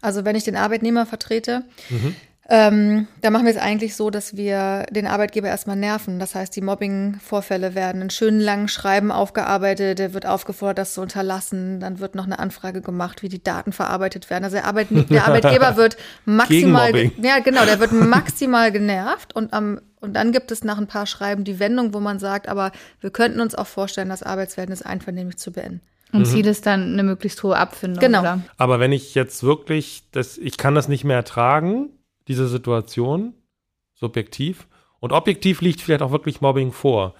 Also 0.00 0.24
wenn 0.24 0.36
ich 0.36 0.44
den 0.44 0.56
Arbeitnehmer 0.56 1.04
vertrete, 1.04 1.64
Mhm. 1.90 2.16
Ähm, 2.50 3.06
da 3.20 3.28
machen 3.28 3.44
wir 3.44 3.52
es 3.52 3.60
eigentlich 3.60 3.94
so, 3.94 4.08
dass 4.08 4.34
wir 4.34 4.86
den 4.90 5.06
Arbeitgeber 5.06 5.48
erstmal 5.48 5.76
nerven. 5.76 6.18
Das 6.18 6.34
heißt, 6.34 6.56
die 6.56 6.62
Mobbing-Vorfälle 6.62 7.74
werden 7.74 8.00
in 8.00 8.08
schönen 8.08 8.40
langen 8.40 8.68
Schreiben 8.68 9.12
aufgearbeitet, 9.12 9.98
der 9.98 10.14
wird 10.14 10.24
aufgefordert, 10.24 10.78
das 10.78 10.94
zu 10.94 11.02
unterlassen. 11.02 11.78
Dann 11.78 12.00
wird 12.00 12.14
noch 12.14 12.24
eine 12.24 12.38
Anfrage 12.38 12.80
gemacht, 12.80 13.22
wie 13.22 13.28
die 13.28 13.42
Daten 13.42 13.72
verarbeitet 13.72 14.30
werden. 14.30 14.44
Also 14.44 14.56
der, 14.56 14.64
Arbeit, 14.64 14.88
der 15.10 15.26
Arbeitgeber 15.26 15.76
wird 15.76 15.98
maximal, 16.24 16.94
ja 17.20 17.40
genau, 17.40 17.66
der 17.66 17.80
wird 17.80 17.92
maximal 17.92 18.72
genervt 18.72 19.36
und 19.36 19.52
am 19.52 19.80
und 20.00 20.14
dann 20.14 20.30
gibt 20.30 20.52
es 20.52 20.62
nach 20.62 20.78
ein 20.78 20.86
paar 20.86 21.06
Schreiben 21.06 21.42
die 21.42 21.58
Wendung, 21.58 21.92
wo 21.92 21.98
man 21.98 22.20
sagt, 22.20 22.48
aber 22.48 22.70
wir 23.00 23.10
könnten 23.10 23.40
uns 23.40 23.56
auch 23.56 23.66
vorstellen, 23.66 24.08
das 24.08 24.22
Arbeitsverhältnis 24.22 24.80
einvernehmlich 24.80 25.38
zu 25.38 25.50
beenden. 25.50 25.80
Und 26.12 26.24
Ziel 26.24 26.46
ist 26.46 26.66
dann 26.66 26.92
eine 26.92 27.02
möglichst 27.02 27.42
hohe 27.42 27.56
Abfindung. 27.56 28.00
Genau. 28.00 28.20
Oder? 28.20 28.40
Aber 28.56 28.78
wenn 28.78 28.92
ich 28.92 29.16
jetzt 29.16 29.42
wirklich, 29.42 30.04
das, 30.12 30.38
ich 30.38 30.56
kann 30.56 30.76
das 30.76 30.86
nicht 30.86 31.02
mehr 31.02 31.16
ertragen, 31.16 31.90
diese 32.28 32.48
Situation, 32.48 33.34
subjektiv. 33.94 34.68
Und 35.00 35.12
objektiv 35.12 35.60
liegt 35.60 35.80
vielleicht 35.80 36.02
auch 36.02 36.12
wirklich 36.12 36.40
Mobbing 36.40 36.72
vor. 36.72 37.14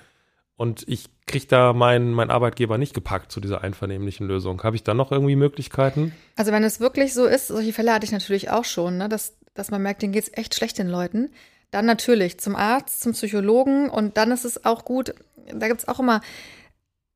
Und 0.56 0.84
ich 0.88 1.06
kriege 1.26 1.46
da 1.46 1.72
meinen 1.72 2.12
mein 2.12 2.30
Arbeitgeber 2.30 2.78
nicht 2.78 2.92
gepackt 2.92 3.30
zu 3.30 3.40
dieser 3.40 3.62
einvernehmlichen 3.62 4.26
Lösung. 4.26 4.60
Habe 4.64 4.74
ich 4.74 4.82
da 4.82 4.92
noch 4.92 5.12
irgendwie 5.12 5.36
Möglichkeiten? 5.36 6.12
Also 6.34 6.50
wenn 6.50 6.64
es 6.64 6.80
wirklich 6.80 7.14
so 7.14 7.26
ist, 7.26 7.46
solche 7.46 7.72
Fälle 7.72 7.92
hatte 7.92 8.04
ich 8.04 8.12
natürlich 8.12 8.50
auch 8.50 8.64
schon, 8.64 8.98
ne, 8.98 9.08
dass, 9.08 9.36
dass 9.54 9.70
man 9.70 9.82
merkt, 9.82 10.02
denen 10.02 10.12
geht 10.12 10.24
es 10.24 10.36
echt 10.36 10.56
schlecht 10.56 10.78
den 10.78 10.88
Leuten. 10.88 11.30
Dann 11.70 11.86
natürlich 11.86 12.40
zum 12.40 12.56
Arzt, 12.56 13.02
zum 13.02 13.12
Psychologen 13.12 13.88
und 13.88 14.16
dann 14.16 14.32
ist 14.32 14.44
es 14.44 14.64
auch 14.64 14.84
gut, 14.84 15.14
da 15.52 15.68
gibt 15.68 15.80
es 15.80 15.88
auch 15.88 16.00
immer 16.00 16.22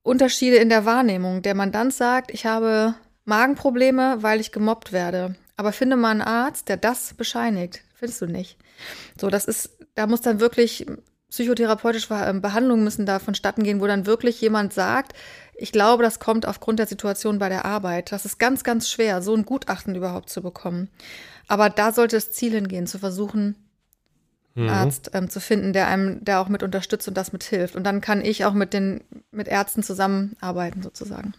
Unterschiede 0.03 0.57
in 0.57 0.69
der 0.69 0.85
Wahrnehmung. 0.85 1.43
Der 1.43 1.55
Mandant 1.55 1.93
sagt, 1.93 2.33
ich 2.33 2.47
habe 2.47 2.95
Magenprobleme, 3.25 4.19
weil 4.21 4.41
ich 4.41 4.53
gemobbt 4.53 4.93
werde. 4.93 5.35
Aber 5.63 5.73
finde 5.73 5.95
mal 5.95 6.11
einen 6.11 6.23
Arzt, 6.23 6.69
der 6.69 6.77
das 6.77 7.15
bescheinigt. 7.15 7.83
Findest 7.95 8.21
du 8.21 8.27
nicht? 8.27 8.57
So, 9.17 9.31
das 9.31 9.45
ist, 9.45 9.79
da 9.95 10.09
muss 10.09 10.21
dann 10.21 10.41
wirklich 10.41 10.87
psychotherapeutische 11.31 12.13
ähm, 12.15 12.41
Behandlungen 12.41 12.83
müssen 12.83 13.07
da 13.07 13.21
vonstatten 13.21 13.63
gehen, 13.63 13.81
wo 13.81 13.87
dann 13.87 14.05
wirklich 14.05 14.41
jemand 14.41 14.73
sagt, 14.73 15.13
ich 15.55 15.71
glaube, 15.71 16.03
das 16.03 16.19
kommt 16.19 16.49
aufgrund 16.49 16.81
der 16.81 16.89
Situation 16.89 17.39
bei 17.39 17.49
der 17.49 17.65
Arbeit. 17.65 18.11
Das 18.11 18.25
ist 18.25 18.41
ganz, 18.41 18.65
ganz 18.65 18.91
schwer, 18.91 19.23
so 19.23 19.37
ein 19.37 19.45
Gutachten 19.45 19.95
überhaupt 19.95 20.31
zu 20.31 20.43
bekommen. 20.43 20.89
Aber 21.47 21.71
da 21.71 21.93
sollte 21.93 22.17
das 22.17 22.33
Ziel 22.33 22.51
hingehen, 22.51 22.89
zu 22.89 22.99
versuchen, 22.99 23.55
mhm. 24.57 24.69
Arzt 24.69 25.13
ähm, 25.15 25.31
zu 25.31 25.39
finden, 25.39 25.73
der 25.73 25.87
einem, 25.87 26.25
der 26.25 26.41
auch 26.41 26.49
mit 26.49 26.65
unterstützt 26.65 27.07
und 27.07 27.17
das 27.17 27.33
mit 27.33 27.45
hilft. 27.45 27.77
Und 27.77 27.85
dann 27.85 28.01
kann 28.01 28.21
ich 28.21 28.45
auch 28.47 28.53
mit 28.53 28.73
den, 28.73 29.05
mit 29.31 29.47
Ärzten 29.47 29.85
zusammenarbeiten, 29.85 30.83
sozusagen. 30.83 31.35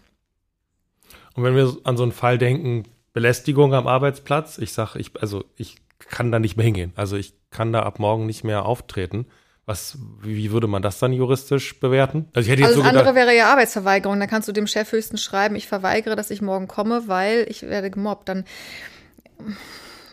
Und 1.36 1.44
wenn 1.44 1.58
wir 1.58 1.76
an 1.84 1.98
so 1.98 2.04
einen 2.04 2.14
Fall 2.14 2.38
denken, 2.38 2.86
Belästigung 3.14 3.74
am 3.74 3.88
Arbeitsplatz, 3.88 4.58
ich 4.58 4.74
sage, 4.74 5.00
ich, 5.00 5.12
also 5.22 5.46
ich 5.56 5.78
kann 6.00 6.32
da 6.32 6.40
nicht 6.40 6.58
mehr 6.58 6.66
hingehen. 6.66 6.94
Also 6.96 7.16
ich 7.16 7.34
kann 7.52 7.72
da 7.72 7.84
ab 7.84 8.00
morgen 8.00 8.26
nicht 8.26 8.44
mehr 8.44 8.66
auftreten. 8.66 9.28
Was, 9.66 9.98
wie 10.22 10.52
würde 10.52 10.68
man 10.68 10.82
das 10.82 11.00
dann 11.00 11.14
juristisch 11.14 11.80
bewerten? 11.80 12.28
Also, 12.34 12.48
ich 12.48 12.52
hätte 12.52 12.64
jetzt 12.64 12.72
also 12.72 12.82
so 12.82 12.88
das 12.88 12.98
andere 12.98 13.16
wäre 13.16 13.34
ja 13.34 13.50
Arbeitsverweigerung. 13.50 14.20
Da 14.20 14.28
kannst 14.28 14.50
du 14.50 14.52
dem 14.52 14.68
Chef 14.68 14.92
höchstens 14.92 15.24
schreiben, 15.24 15.56
ich 15.56 15.68
verweigere, 15.68 16.18
dass 16.18 16.32
ich 16.32 16.42
morgen 16.42 16.68
komme, 16.68 17.08
weil 17.08 17.46
ich 17.48 17.62
werde 17.62 17.90
gemobbt. 17.90 18.28
Dann, 18.28 18.44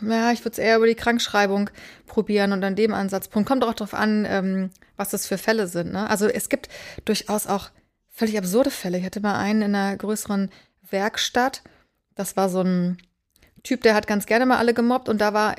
ja, 0.02 0.30
ich 0.30 0.44
würde 0.44 0.52
es 0.52 0.58
eher 0.58 0.76
über 0.76 0.86
die 0.86 0.94
Krankschreibung 0.94 1.68
probieren 2.06 2.52
und 2.52 2.62
an 2.62 2.76
dem 2.76 2.94
Ansatzpunkt. 2.94 3.48
Kommt 3.48 3.64
auch 3.64 3.74
darauf 3.74 3.94
an, 3.94 4.24
ähm, 4.28 4.70
was 4.96 5.10
das 5.10 5.26
für 5.26 5.38
Fälle 5.38 5.66
sind. 5.66 5.92
Ne? 5.92 6.08
Also 6.08 6.28
es 6.28 6.48
gibt 6.48 6.68
durchaus 7.04 7.48
auch 7.48 7.70
völlig 8.08 8.38
absurde 8.38 8.70
Fälle. 8.70 8.98
Ich 8.98 9.04
hatte 9.04 9.20
mal 9.20 9.36
einen 9.36 9.62
in 9.62 9.74
einer 9.74 9.96
größeren 9.96 10.50
Werkstatt. 10.90 11.62
Das 12.14 12.36
war 12.36 12.48
so 12.48 12.60
ein 12.62 12.98
Typ, 13.62 13.82
der 13.82 13.94
hat 13.94 14.06
ganz 14.06 14.26
gerne 14.26 14.46
mal 14.46 14.58
alle 14.58 14.74
gemobbt 14.74 15.08
und 15.08 15.20
da 15.20 15.34
war 15.34 15.56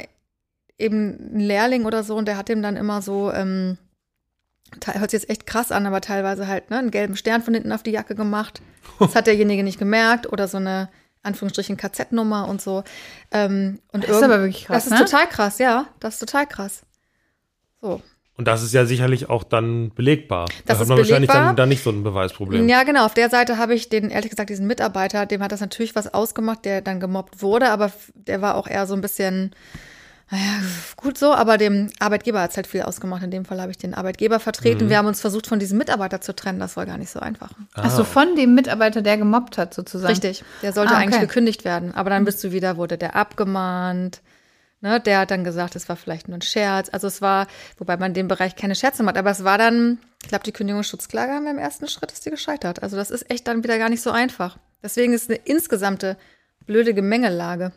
eben 0.78 1.36
ein 1.36 1.40
Lehrling 1.40 1.86
oder 1.86 2.04
so 2.04 2.16
und 2.16 2.26
der 2.28 2.38
hat 2.38 2.50
ihm 2.50 2.62
dann 2.62 2.76
immer 2.76 3.02
so, 3.02 3.32
ähm, 3.32 3.78
hört 4.86 5.12
sich 5.12 5.22
jetzt 5.22 5.30
echt 5.30 5.46
krass 5.46 5.72
an, 5.72 5.86
aber 5.86 6.02
teilweise 6.02 6.48
halt 6.48 6.70
ne, 6.70 6.80
einen 6.80 6.92
gelben 6.92 7.16
Stern 7.16 7.44
von 7.44 7.54
hinten 7.54 7.72
auf 7.72 7.84
die 7.84 7.92
Jacke 7.92 8.16
gemacht. 8.16 8.62
Das 9.00 9.16
hat 9.16 9.28
derjenige 9.28 9.64
nicht 9.64 9.80
gemerkt 9.80 10.32
oder 10.32 10.48
so 10.48 10.58
eine 10.58 10.90
Anführungsstrichen 11.24 11.78
KZ-Nummer 11.78 12.48
und 12.48 12.62
so. 12.62 12.84
Ähm, 13.32 13.80
und 13.92 14.04
das 14.04 14.18
ist 14.18 14.24
aber 14.24 14.40
wirklich 14.40 14.66
krass. 14.66 14.86
Das 14.86 14.94
ist 14.94 15.00
ne? 15.00 15.06
total 15.06 15.28
krass, 15.28 15.60
ja. 15.60 15.88
Das 16.00 16.16
ist 16.16 16.20
total 16.20 16.48
krass. 16.48 16.82
So. 17.82 18.02
Und 18.42 18.46
das 18.46 18.64
ist 18.64 18.74
ja 18.74 18.86
sicherlich 18.86 19.30
auch 19.30 19.44
dann 19.44 19.92
belegbar. 19.94 20.48
Das 20.66 20.80
da 20.80 20.82
hat 20.82 20.88
man 20.88 20.98
wahrscheinlich 20.98 21.30
dann, 21.30 21.56
dann 21.56 21.70
nicht 21.70 21.84
so 21.84 21.92
ein 21.92 22.02
Beweisproblem. 22.02 22.68
Ja, 22.68 22.82
genau. 22.82 23.06
Auf 23.06 23.14
der 23.14 23.30
Seite 23.30 23.60
habe 23.60 23.76
ich 23.76 23.88
den, 23.88 24.10
ehrlich 24.10 24.32
gesagt, 24.32 24.50
diesen 24.50 24.66
Mitarbeiter, 24.66 25.28
dem 25.28 25.44
hat 25.44 25.52
das 25.52 25.60
natürlich 25.60 25.94
was 25.94 26.12
ausgemacht, 26.12 26.66
der 26.66 26.82
dann 26.82 27.00
gemobbt 27.00 27.44
wurde, 27.44 27.70
aber 27.70 27.92
der 28.16 28.42
war 28.42 28.56
auch 28.56 28.66
eher 28.66 28.88
so 28.88 28.96
ein 28.96 29.02
bisschen, 29.02 29.52
naja, 30.32 30.44
gut 30.96 31.20
so, 31.20 31.36
aber 31.36 31.60
dem 31.60 31.92
Arbeitgeber 32.00 32.42
hat 32.42 32.50
es 32.50 32.58
halt 32.58 32.66
viel 32.66 32.82
ausgemacht. 32.82 33.22
In 33.22 33.30
dem 33.30 33.46
Fall 33.46 33.62
habe 33.62 33.70
ich 33.70 33.78
den 33.78 33.94
Arbeitgeber 33.94 34.40
vertreten. 34.40 34.86
Mhm. 34.86 34.90
Wir 34.90 34.98
haben 34.98 35.06
uns 35.08 35.22
versucht, 35.22 35.46
von 35.46 35.60
diesem 35.60 35.78
Mitarbeiter 35.78 36.20
zu 36.20 36.36
trennen. 36.36 36.58
Das 36.58 36.76
war 36.78 36.88
gar 36.88 36.98
nicht 36.98 37.12
so 37.12 37.20
einfach. 37.20 37.52
Ah. 37.76 37.84
Achso, 37.84 38.04
von 38.04 38.36
dem 38.36 38.56
Mitarbeiter, 38.56 39.04
der 39.04 39.18
gemobbt 39.18 39.60
hat, 39.60 39.76
sozusagen. 39.76 40.14
Richtig. 40.14 40.44
Der 40.64 40.74
sollte 40.74 40.94
ah, 40.94 40.96
okay. 40.96 41.04
eigentlich 41.04 41.22
gekündigt 41.22 41.64
werden. 41.64 41.94
Aber 41.94 42.10
dann 42.10 42.26
bist 42.26 42.44
du 42.44 42.52
wieder, 42.52 42.78
wurde 42.78 42.98
der 42.98 43.16
abgemahnt. 43.16 44.20
Ne, 44.84 45.00
der 45.00 45.20
hat 45.20 45.32
dann 45.32 45.44
gesagt, 45.44 45.76
es 45.76 45.88
war 45.90 45.96
vielleicht 45.96 46.28
nur 46.28 46.38
ein 46.40 46.42
Scherz. 46.42 46.90
Also 46.92 47.06
es 47.06 47.22
war, 47.22 47.46
wobei 47.78 47.98
man 47.98 48.10
in 48.10 48.14
dem 48.16 48.28
Bereich 48.28 48.56
keine 48.56 48.74
Scherze 48.74 49.04
macht, 49.04 49.16
aber 49.16 49.30
es 49.30 49.44
war 49.44 49.60
dann, 49.60 50.00
ich 50.24 50.30
glaube, 50.30 50.44
die 50.44 50.52
Kündigungsschutzklage 50.52 51.34
haben 51.34 51.44
wir 51.44 51.52
im 51.52 51.60
ersten 51.60 51.88
Schritt, 51.88 52.12
ist 52.12 52.26
die 52.26 52.32
gescheitert. 52.32 52.82
Also 52.82 52.98
das 52.98 53.12
ist 53.12 53.30
echt 53.30 53.48
dann 53.48 53.64
wieder 53.64 53.78
gar 53.78 53.90
nicht 53.90 54.02
so 54.02 54.10
einfach. 54.10 54.58
Deswegen 54.82 55.14
ist 55.14 55.24
es 55.24 55.30
eine 55.30 55.40
insgesamte 55.46 56.18
blöde 56.66 56.96
Gemengelage. 56.96 57.74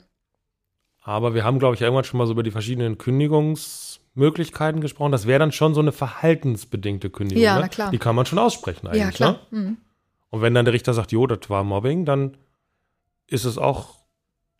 Aber 1.02 1.34
wir 1.34 1.44
haben, 1.44 1.58
glaube 1.58 1.74
ich, 1.74 1.82
irgendwann 1.82 2.04
schon 2.04 2.16
mal 2.16 2.26
so 2.26 2.32
über 2.32 2.42
die 2.42 2.50
verschiedenen 2.50 2.96
Kündigungsmöglichkeiten 2.96 4.80
gesprochen. 4.80 5.12
Das 5.12 5.26
wäre 5.26 5.38
dann 5.38 5.52
schon 5.52 5.74
so 5.74 5.82
eine 5.82 5.92
verhaltensbedingte 5.92 7.10
Kündigung. 7.10 7.44
Ja, 7.44 7.56
ne? 7.56 7.60
na 7.62 7.68
klar. 7.68 7.90
Die 7.90 7.98
kann 7.98 8.16
man 8.16 8.24
schon 8.24 8.38
aussprechen 8.38 8.86
eigentlich. 8.86 9.02
Ja, 9.02 9.10
klar. 9.10 9.40
Ne? 9.50 9.58
Mhm. 9.58 9.76
Und 10.30 10.40
wenn 10.40 10.54
dann 10.54 10.64
der 10.64 10.72
Richter 10.72 10.94
sagt, 10.94 11.12
jo, 11.12 11.26
das 11.26 11.50
war 11.50 11.62
Mobbing, 11.64 12.06
dann 12.06 12.38
ist 13.26 13.44
es 13.44 13.58
auch 13.58 13.96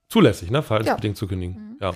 zulässig, 0.08 0.50
ne, 0.50 0.62
verhaltensbedingt 0.62 1.16
ja. 1.16 1.18
zu 1.18 1.26
kündigen. 1.26 1.54
Mhm. 1.54 1.76
Ja. 1.80 1.94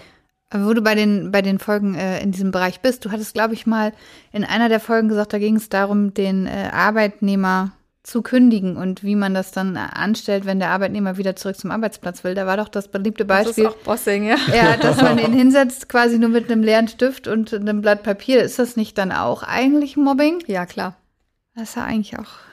Aber 0.51 0.67
wo 0.67 0.73
du 0.73 0.81
bei 0.81 0.95
den, 0.95 1.31
bei 1.31 1.43
den 1.43 1.59
Folgen 1.59 1.95
äh, 1.95 2.23
in 2.23 2.33
diesem 2.33 2.51
Bereich 2.51 2.81
bist, 2.81 3.05
du 3.05 3.11
hattest, 3.11 3.35
glaube 3.35 3.55
ich, 3.55 3.67
mal 3.67 3.93
in 4.33 4.45
einer 4.45 4.69
der 4.69 4.81
Folgen 4.81 5.09
gesagt, 5.09 5.33
da 5.33 5.39
ging 5.39 5.57
es 5.57 5.69
darum, 5.69 6.15
den 6.15 6.47
äh, 6.47 6.71
Arbeitnehmer 6.73 7.73
zu 8.03 8.23
kündigen 8.23 8.79
und 8.79 9.05
wie 9.05 9.17
man 9.17 9.35
das 9.35 9.53
dann 9.53 9.77
anstellt, 9.77 10.47
wenn 10.47 10.59
der 10.59 10.71
Arbeitnehmer 10.71 11.19
wieder 11.19 11.37
zurück 11.37 11.59
zum 11.59 11.71
Arbeitsplatz 11.71 12.25
will. 12.25 12.35
Da 12.35 12.47
war 12.47 12.57
doch 12.57 12.71
das 12.71 12.89
beliebte 12.89 13.27
Beispiel. 13.27 13.65
Das 13.65 13.75
ist 13.75 13.81
auch 13.81 13.85
Bossing, 13.85 14.25
ja. 14.25 14.37
Ja, 14.55 14.77
dass 14.81 15.03
man 15.03 15.19
ihn 15.19 15.35
hinsetzt 15.35 15.91
quasi 15.91 16.19
nur 16.19 16.31
mit 16.31 16.51
einem 16.51 16.63
leeren 16.63 16.89
Stift 16.89 17.29
und 17.29 17.53
einem 17.53 17.83
Blatt 17.83 18.03
Papier. 18.03 18.43
Ist 18.43 18.59
das 18.59 18.77
nicht 18.77 18.97
dann 18.97 19.13
auch 19.13 19.43
eigentlich 19.43 19.99
Mobbing? 19.99 20.43
Ja, 20.47 20.65
klar. 20.65 20.97
Das 21.55 21.71
ist 21.71 21.77
ja 21.77 21.85
eigentlich 21.85 22.19
auch 22.19 22.49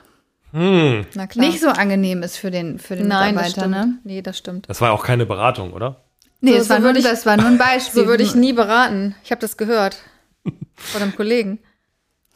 hm. 0.51 1.05
nicht 1.35 1.61
so 1.61 1.69
angenehm 1.69 2.23
ist 2.23 2.37
für 2.37 2.51
den, 2.51 2.79
für 2.79 2.95
den 2.95 3.07
Nein, 3.07 3.35
Mitarbeiter, 3.35 3.61
das 3.61 3.69
ne? 3.69 3.99
Nee, 4.03 4.21
das 4.21 4.37
stimmt. 4.37 4.67
Das 4.67 4.81
war 4.81 4.91
auch 4.91 5.03
keine 5.03 5.25
Beratung, 5.25 5.73
oder? 5.73 6.04
Nee, 6.45 6.51
so, 6.51 6.57
das, 6.59 6.69
war 6.69 6.77
so 6.77 6.83
nur, 6.83 6.95
ich, 6.95 7.03
das 7.03 7.25
war 7.25 7.37
nur 7.37 7.47
ein 7.47 7.57
Beispiel. 7.57 8.03
So 8.03 8.07
würde 8.07 8.21
ich 8.21 8.35
nie 8.35 8.53
beraten. 8.53 9.15
Ich 9.23 9.31
habe 9.31 9.41
das 9.41 9.57
gehört 9.57 9.97
von 10.75 11.01
einem 11.01 11.15
Kollegen. 11.15 11.59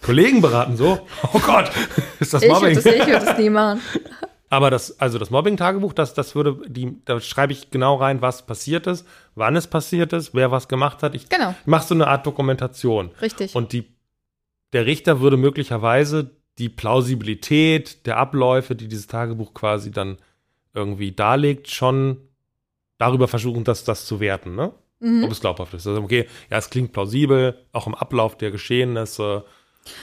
Kollegen 0.02 0.42
beraten 0.42 0.78
so? 0.78 1.08
Oh 1.34 1.40
Gott, 1.40 1.70
ist 2.20 2.34
das 2.34 2.46
Mobbing? 2.46 2.78
Ich 2.78 2.84
würde 2.84 3.12
das, 3.12 3.26
das 3.26 3.38
nie 3.38 3.50
machen. 3.50 3.82
Aber 4.52 4.72
das, 4.72 5.00
also 5.00 5.20
das 5.20 5.30
Mobbing-Tagebuch, 5.30 5.94
das, 5.94 6.16
das 6.16 6.34
würde, 6.34 6.58
die, 6.68 6.98
da 7.06 7.20
schreibe 7.20 7.54
ich 7.54 7.70
genau 7.70 7.98
rein, 7.98 8.24
was 8.24 8.48
passiert 8.48 8.88
ist, 8.88 9.06
wann 9.36 9.56
es 9.56 9.68
passiert 9.68 10.12
ist, 10.12 10.34
wer 10.34 10.50
was 10.50 10.68
gemacht 10.68 11.04
hat. 11.04 11.14
Ich 11.14 11.30
genau. 11.30 11.54
mache 11.66 11.86
so 11.86 11.94
eine 11.94 12.08
Art 12.08 12.26
Dokumentation. 12.26 13.12
Richtig. 13.22 13.54
Und 13.54 13.74
die, 13.74 13.94
der 14.74 14.88
Richter 14.88 15.22
würde 15.22 15.38
möglicherweise 15.38 16.32
die 16.58 16.70
Plausibilität 16.70 18.08
der 18.08 18.18
Abläufe, 18.18 18.76
die 18.76 18.88
dieses 18.88 19.06
Tagebuch 19.06 19.54
quasi 19.54 19.92
dann 19.92 20.18
irgendwie 20.74 21.12
darlegt, 21.12 21.70
schon 21.70 22.18
darüber 23.00 23.28
versuchen, 23.28 23.64
das, 23.64 23.84
das 23.84 24.06
zu 24.06 24.20
werten, 24.20 24.56
ne? 24.56 24.72
Mhm. 25.00 25.24
Ob 25.24 25.32
es 25.32 25.40
glaubhaft 25.40 25.74
ist. 25.74 25.88
Also, 25.88 26.02
okay, 26.02 26.28
ja, 26.52 26.58
es 26.58 26.70
klingt 26.70 26.92
plausibel, 26.92 27.58
auch 27.72 27.88
im 27.88 27.96
Ablauf 27.96 28.38
der 28.38 28.52
Geschehnisse. 28.52 29.46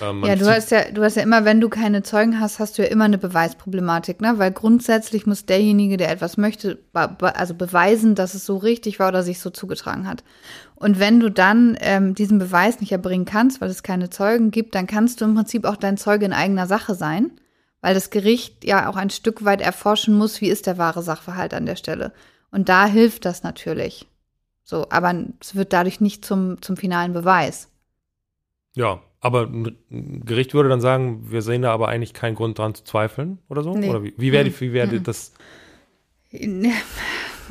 Ähm, 0.00 0.24
ja, 0.24 0.34
du 0.34 0.46
hast 0.46 0.70
ja, 0.70 0.90
du 0.90 1.02
hast 1.02 1.16
ja 1.16 1.22
immer, 1.22 1.44
wenn 1.44 1.60
du 1.60 1.68
keine 1.68 2.02
Zeugen 2.02 2.40
hast, 2.40 2.58
hast 2.58 2.78
du 2.78 2.82
ja 2.82 2.88
immer 2.88 3.04
eine 3.04 3.18
Beweisproblematik, 3.18 4.22
ne? 4.22 4.34
Weil 4.38 4.50
grundsätzlich 4.50 5.26
muss 5.26 5.44
derjenige, 5.44 5.98
der 5.98 6.10
etwas 6.10 6.38
möchte, 6.38 6.78
also 6.94 7.54
beweisen, 7.54 8.14
dass 8.14 8.34
es 8.34 8.46
so 8.46 8.56
richtig 8.56 8.98
war 8.98 9.08
oder 9.08 9.22
sich 9.22 9.38
so 9.38 9.50
zugetragen 9.50 10.08
hat. 10.08 10.24
Und 10.74 10.98
wenn 10.98 11.20
du 11.20 11.30
dann 11.30 11.76
ähm, 11.80 12.14
diesen 12.14 12.38
Beweis 12.38 12.80
nicht 12.80 12.92
erbringen 12.92 13.26
kannst, 13.26 13.60
weil 13.60 13.70
es 13.70 13.82
keine 13.82 14.08
Zeugen 14.08 14.50
gibt, 14.50 14.74
dann 14.74 14.86
kannst 14.86 15.20
du 15.20 15.26
im 15.26 15.34
Prinzip 15.34 15.66
auch 15.66 15.76
dein 15.76 15.98
Zeuge 15.98 16.24
in 16.24 16.32
eigener 16.32 16.66
Sache 16.66 16.94
sein, 16.94 17.32
weil 17.82 17.94
das 17.94 18.10
Gericht 18.10 18.64
ja 18.64 18.88
auch 18.88 18.96
ein 18.96 19.10
Stück 19.10 19.44
weit 19.44 19.60
erforschen 19.60 20.16
muss, 20.16 20.40
wie 20.40 20.48
ist 20.48 20.66
der 20.66 20.78
wahre 20.78 21.02
Sachverhalt 21.02 21.52
an 21.52 21.66
der 21.66 21.76
Stelle. 21.76 22.12
Und 22.56 22.70
da 22.70 22.86
hilft 22.86 23.26
das 23.26 23.42
natürlich. 23.42 24.06
So, 24.64 24.86
aber 24.88 25.14
es 25.42 25.56
wird 25.56 25.74
dadurch 25.74 26.00
nicht 26.00 26.24
zum, 26.24 26.62
zum 26.62 26.78
finalen 26.78 27.12
Beweis. 27.12 27.68
Ja, 28.74 29.02
aber 29.20 29.42
ein 29.42 30.22
Gericht 30.24 30.54
würde 30.54 30.70
dann 30.70 30.80
sagen, 30.80 31.30
wir 31.30 31.42
sehen 31.42 31.60
da 31.60 31.72
aber 31.74 31.88
eigentlich 31.88 32.14
keinen 32.14 32.34
Grund 32.34 32.58
dran 32.58 32.74
zu 32.74 32.82
zweifeln 32.82 33.40
oder 33.50 33.62
so? 33.62 33.76
Nee. 33.76 33.90
Oder 33.90 34.02
wie, 34.04 34.14
wie 34.16 34.32
wäre 34.32 34.50
wie 34.58 34.72
wär 34.72 34.86
mhm. 34.86 35.02
das? 35.02 35.32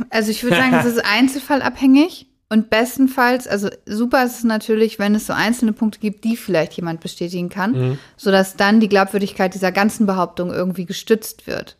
Also 0.09 0.29
ich 0.29 0.43
würde 0.43 0.57
sagen, 0.57 0.73
es 0.73 0.85
ist 0.85 1.05
einzelfallabhängig 1.05 2.27
und 2.49 2.69
bestenfalls, 2.69 3.47
also 3.47 3.69
super 3.85 4.25
ist 4.25 4.39
es 4.39 4.43
natürlich, 4.43 4.99
wenn 4.99 5.15
es 5.15 5.27
so 5.27 5.33
einzelne 5.33 5.71
Punkte 5.71 5.99
gibt, 5.99 6.25
die 6.25 6.35
vielleicht 6.35 6.73
jemand 6.73 6.99
bestätigen 6.99 7.47
kann, 7.47 7.71
mhm. 7.71 7.99
sodass 8.17 8.57
dann 8.57 8.81
die 8.81 8.89
Glaubwürdigkeit 8.89 9.53
dieser 9.53 9.71
ganzen 9.71 10.05
Behauptung 10.05 10.51
irgendwie 10.51 10.85
gestützt 10.85 11.47
wird. 11.47 11.77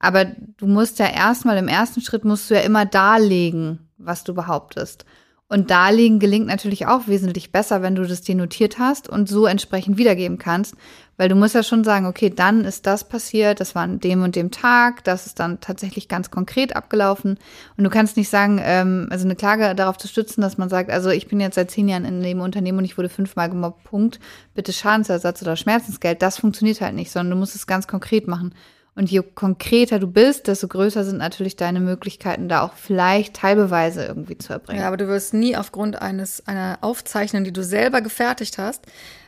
Aber 0.00 0.24
du 0.24 0.66
musst 0.66 0.98
ja 0.98 1.06
erstmal 1.06 1.56
im 1.58 1.68
ersten 1.68 2.00
Schritt 2.00 2.24
musst 2.24 2.50
du 2.50 2.54
ja 2.54 2.60
immer 2.60 2.86
darlegen, 2.86 3.88
was 3.98 4.24
du 4.24 4.34
behauptest. 4.34 5.04
Und 5.50 5.70
darlegen 5.70 6.18
gelingt 6.18 6.46
natürlich 6.46 6.86
auch 6.86 7.06
wesentlich 7.06 7.52
besser, 7.52 7.80
wenn 7.80 7.94
du 7.94 8.04
das 8.04 8.20
dir 8.20 8.34
notiert 8.34 8.78
hast 8.78 9.08
und 9.08 9.30
so 9.30 9.46
entsprechend 9.46 9.96
wiedergeben 9.96 10.36
kannst. 10.36 10.74
Weil 11.16 11.30
du 11.30 11.34
musst 11.34 11.54
ja 11.54 11.62
schon 11.62 11.84
sagen, 11.84 12.04
okay, 12.04 12.28
dann 12.28 12.66
ist 12.66 12.86
das 12.86 13.08
passiert, 13.08 13.58
das 13.58 13.74
war 13.74 13.82
an 13.82 13.98
dem 13.98 14.22
und 14.22 14.36
dem 14.36 14.50
Tag, 14.50 15.04
das 15.04 15.24
ist 15.24 15.40
dann 15.40 15.58
tatsächlich 15.60 16.06
ganz 16.06 16.30
konkret 16.30 16.76
abgelaufen. 16.76 17.38
Und 17.78 17.84
du 17.84 17.88
kannst 17.88 18.18
nicht 18.18 18.28
sagen, 18.28 18.60
ähm, 18.62 19.08
also 19.10 19.24
eine 19.24 19.36
Klage 19.36 19.74
darauf 19.74 19.96
zu 19.96 20.06
stützen, 20.06 20.42
dass 20.42 20.58
man 20.58 20.68
sagt, 20.68 20.90
also 20.90 21.08
ich 21.08 21.28
bin 21.28 21.40
jetzt 21.40 21.54
seit 21.54 21.70
zehn 21.70 21.88
Jahren 21.88 22.04
in 22.04 22.22
dem 22.22 22.40
Unternehmen 22.40 22.78
und 22.78 22.84
ich 22.84 22.98
wurde 22.98 23.08
fünfmal 23.08 23.48
gemobbt, 23.48 23.84
Punkt, 23.84 24.20
bitte 24.54 24.74
Schadensersatz 24.74 25.40
oder 25.40 25.56
Schmerzensgeld, 25.56 26.20
das 26.20 26.38
funktioniert 26.38 26.82
halt 26.82 26.94
nicht, 26.94 27.10
sondern 27.10 27.30
du 27.30 27.36
musst 27.38 27.56
es 27.56 27.66
ganz 27.66 27.88
konkret 27.88 28.28
machen. 28.28 28.54
Und 28.98 29.12
je 29.12 29.22
konkreter 29.22 30.00
du 30.00 30.08
bist, 30.08 30.48
desto 30.48 30.66
größer 30.66 31.04
sind 31.04 31.18
natürlich 31.18 31.54
deine 31.54 31.78
Möglichkeiten, 31.78 32.48
da 32.48 32.62
auch 32.62 32.72
vielleicht 32.72 33.34
Teilbeweise 33.36 34.04
irgendwie 34.04 34.36
zu 34.36 34.52
erbringen. 34.52 34.80
Ja, 34.80 34.88
aber 34.88 34.96
du 34.96 35.06
wirst 35.06 35.34
nie 35.34 35.56
aufgrund 35.56 36.02
eines 36.02 36.44
einer 36.48 36.78
Aufzeichnung, 36.80 37.44
die 37.44 37.52
du 37.52 37.62
selber 37.62 38.00
gefertigt 38.00 38.58
hast, 38.58 38.86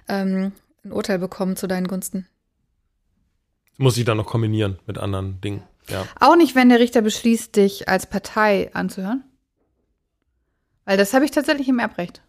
ähm, 0.09 0.51
ein 0.85 0.91
Urteil 0.91 1.21
bekommen 1.21 1.55
zu 1.55 1.69
deinen 1.69 1.87
Gunsten. 1.87 2.27
Muss 3.77 3.97
ich 3.97 4.05
dann 4.05 4.17
noch 4.17 4.27
kombinieren 4.27 4.81
mit 4.89 4.99
anderen 4.99 5.41
Dingen. 5.41 5.63
Ja. 5.89 6.05
Auch 6.19 6.35
nicht, 6.35 6.57
wenn 6.57 6.69
der 6.69 6.81
Richter 6.81 7.01
beschließt, 7.01 7.55
dich 7.55 7.89
als 7.89 8.07
Partei 8.07 8.71
anzuhören. 8.75 9.23
Weil 10.85 10.97
das 10.97 11.15
habe 11.15 11.25
ich 11.25 11.31
tatsächlich 11.31 11.69
im 11.69 11.79
Erbrecht. 11.79 12.23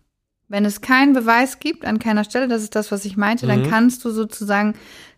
Wenn 0.48 0.64
es 0.64 0.82
keinen 0.82 1.14
Beweis 1.14 1.58
gibt 1.58 1.86
an 1.86 1.98
keiner 1.98 2.24
Stelle, 2.24 2.48
das 2.48 2.62
ist 2.62 2.76
das, 2.76 2.92
was 2.92 3.04
ich 3.04 3.18
meinte, 3.18 3.48
dann 3.48 3.64
Mhm. 3.64 3.70
kannst 3.72 4.06
du 4.06 4.12
sozusagen 4.12 4.76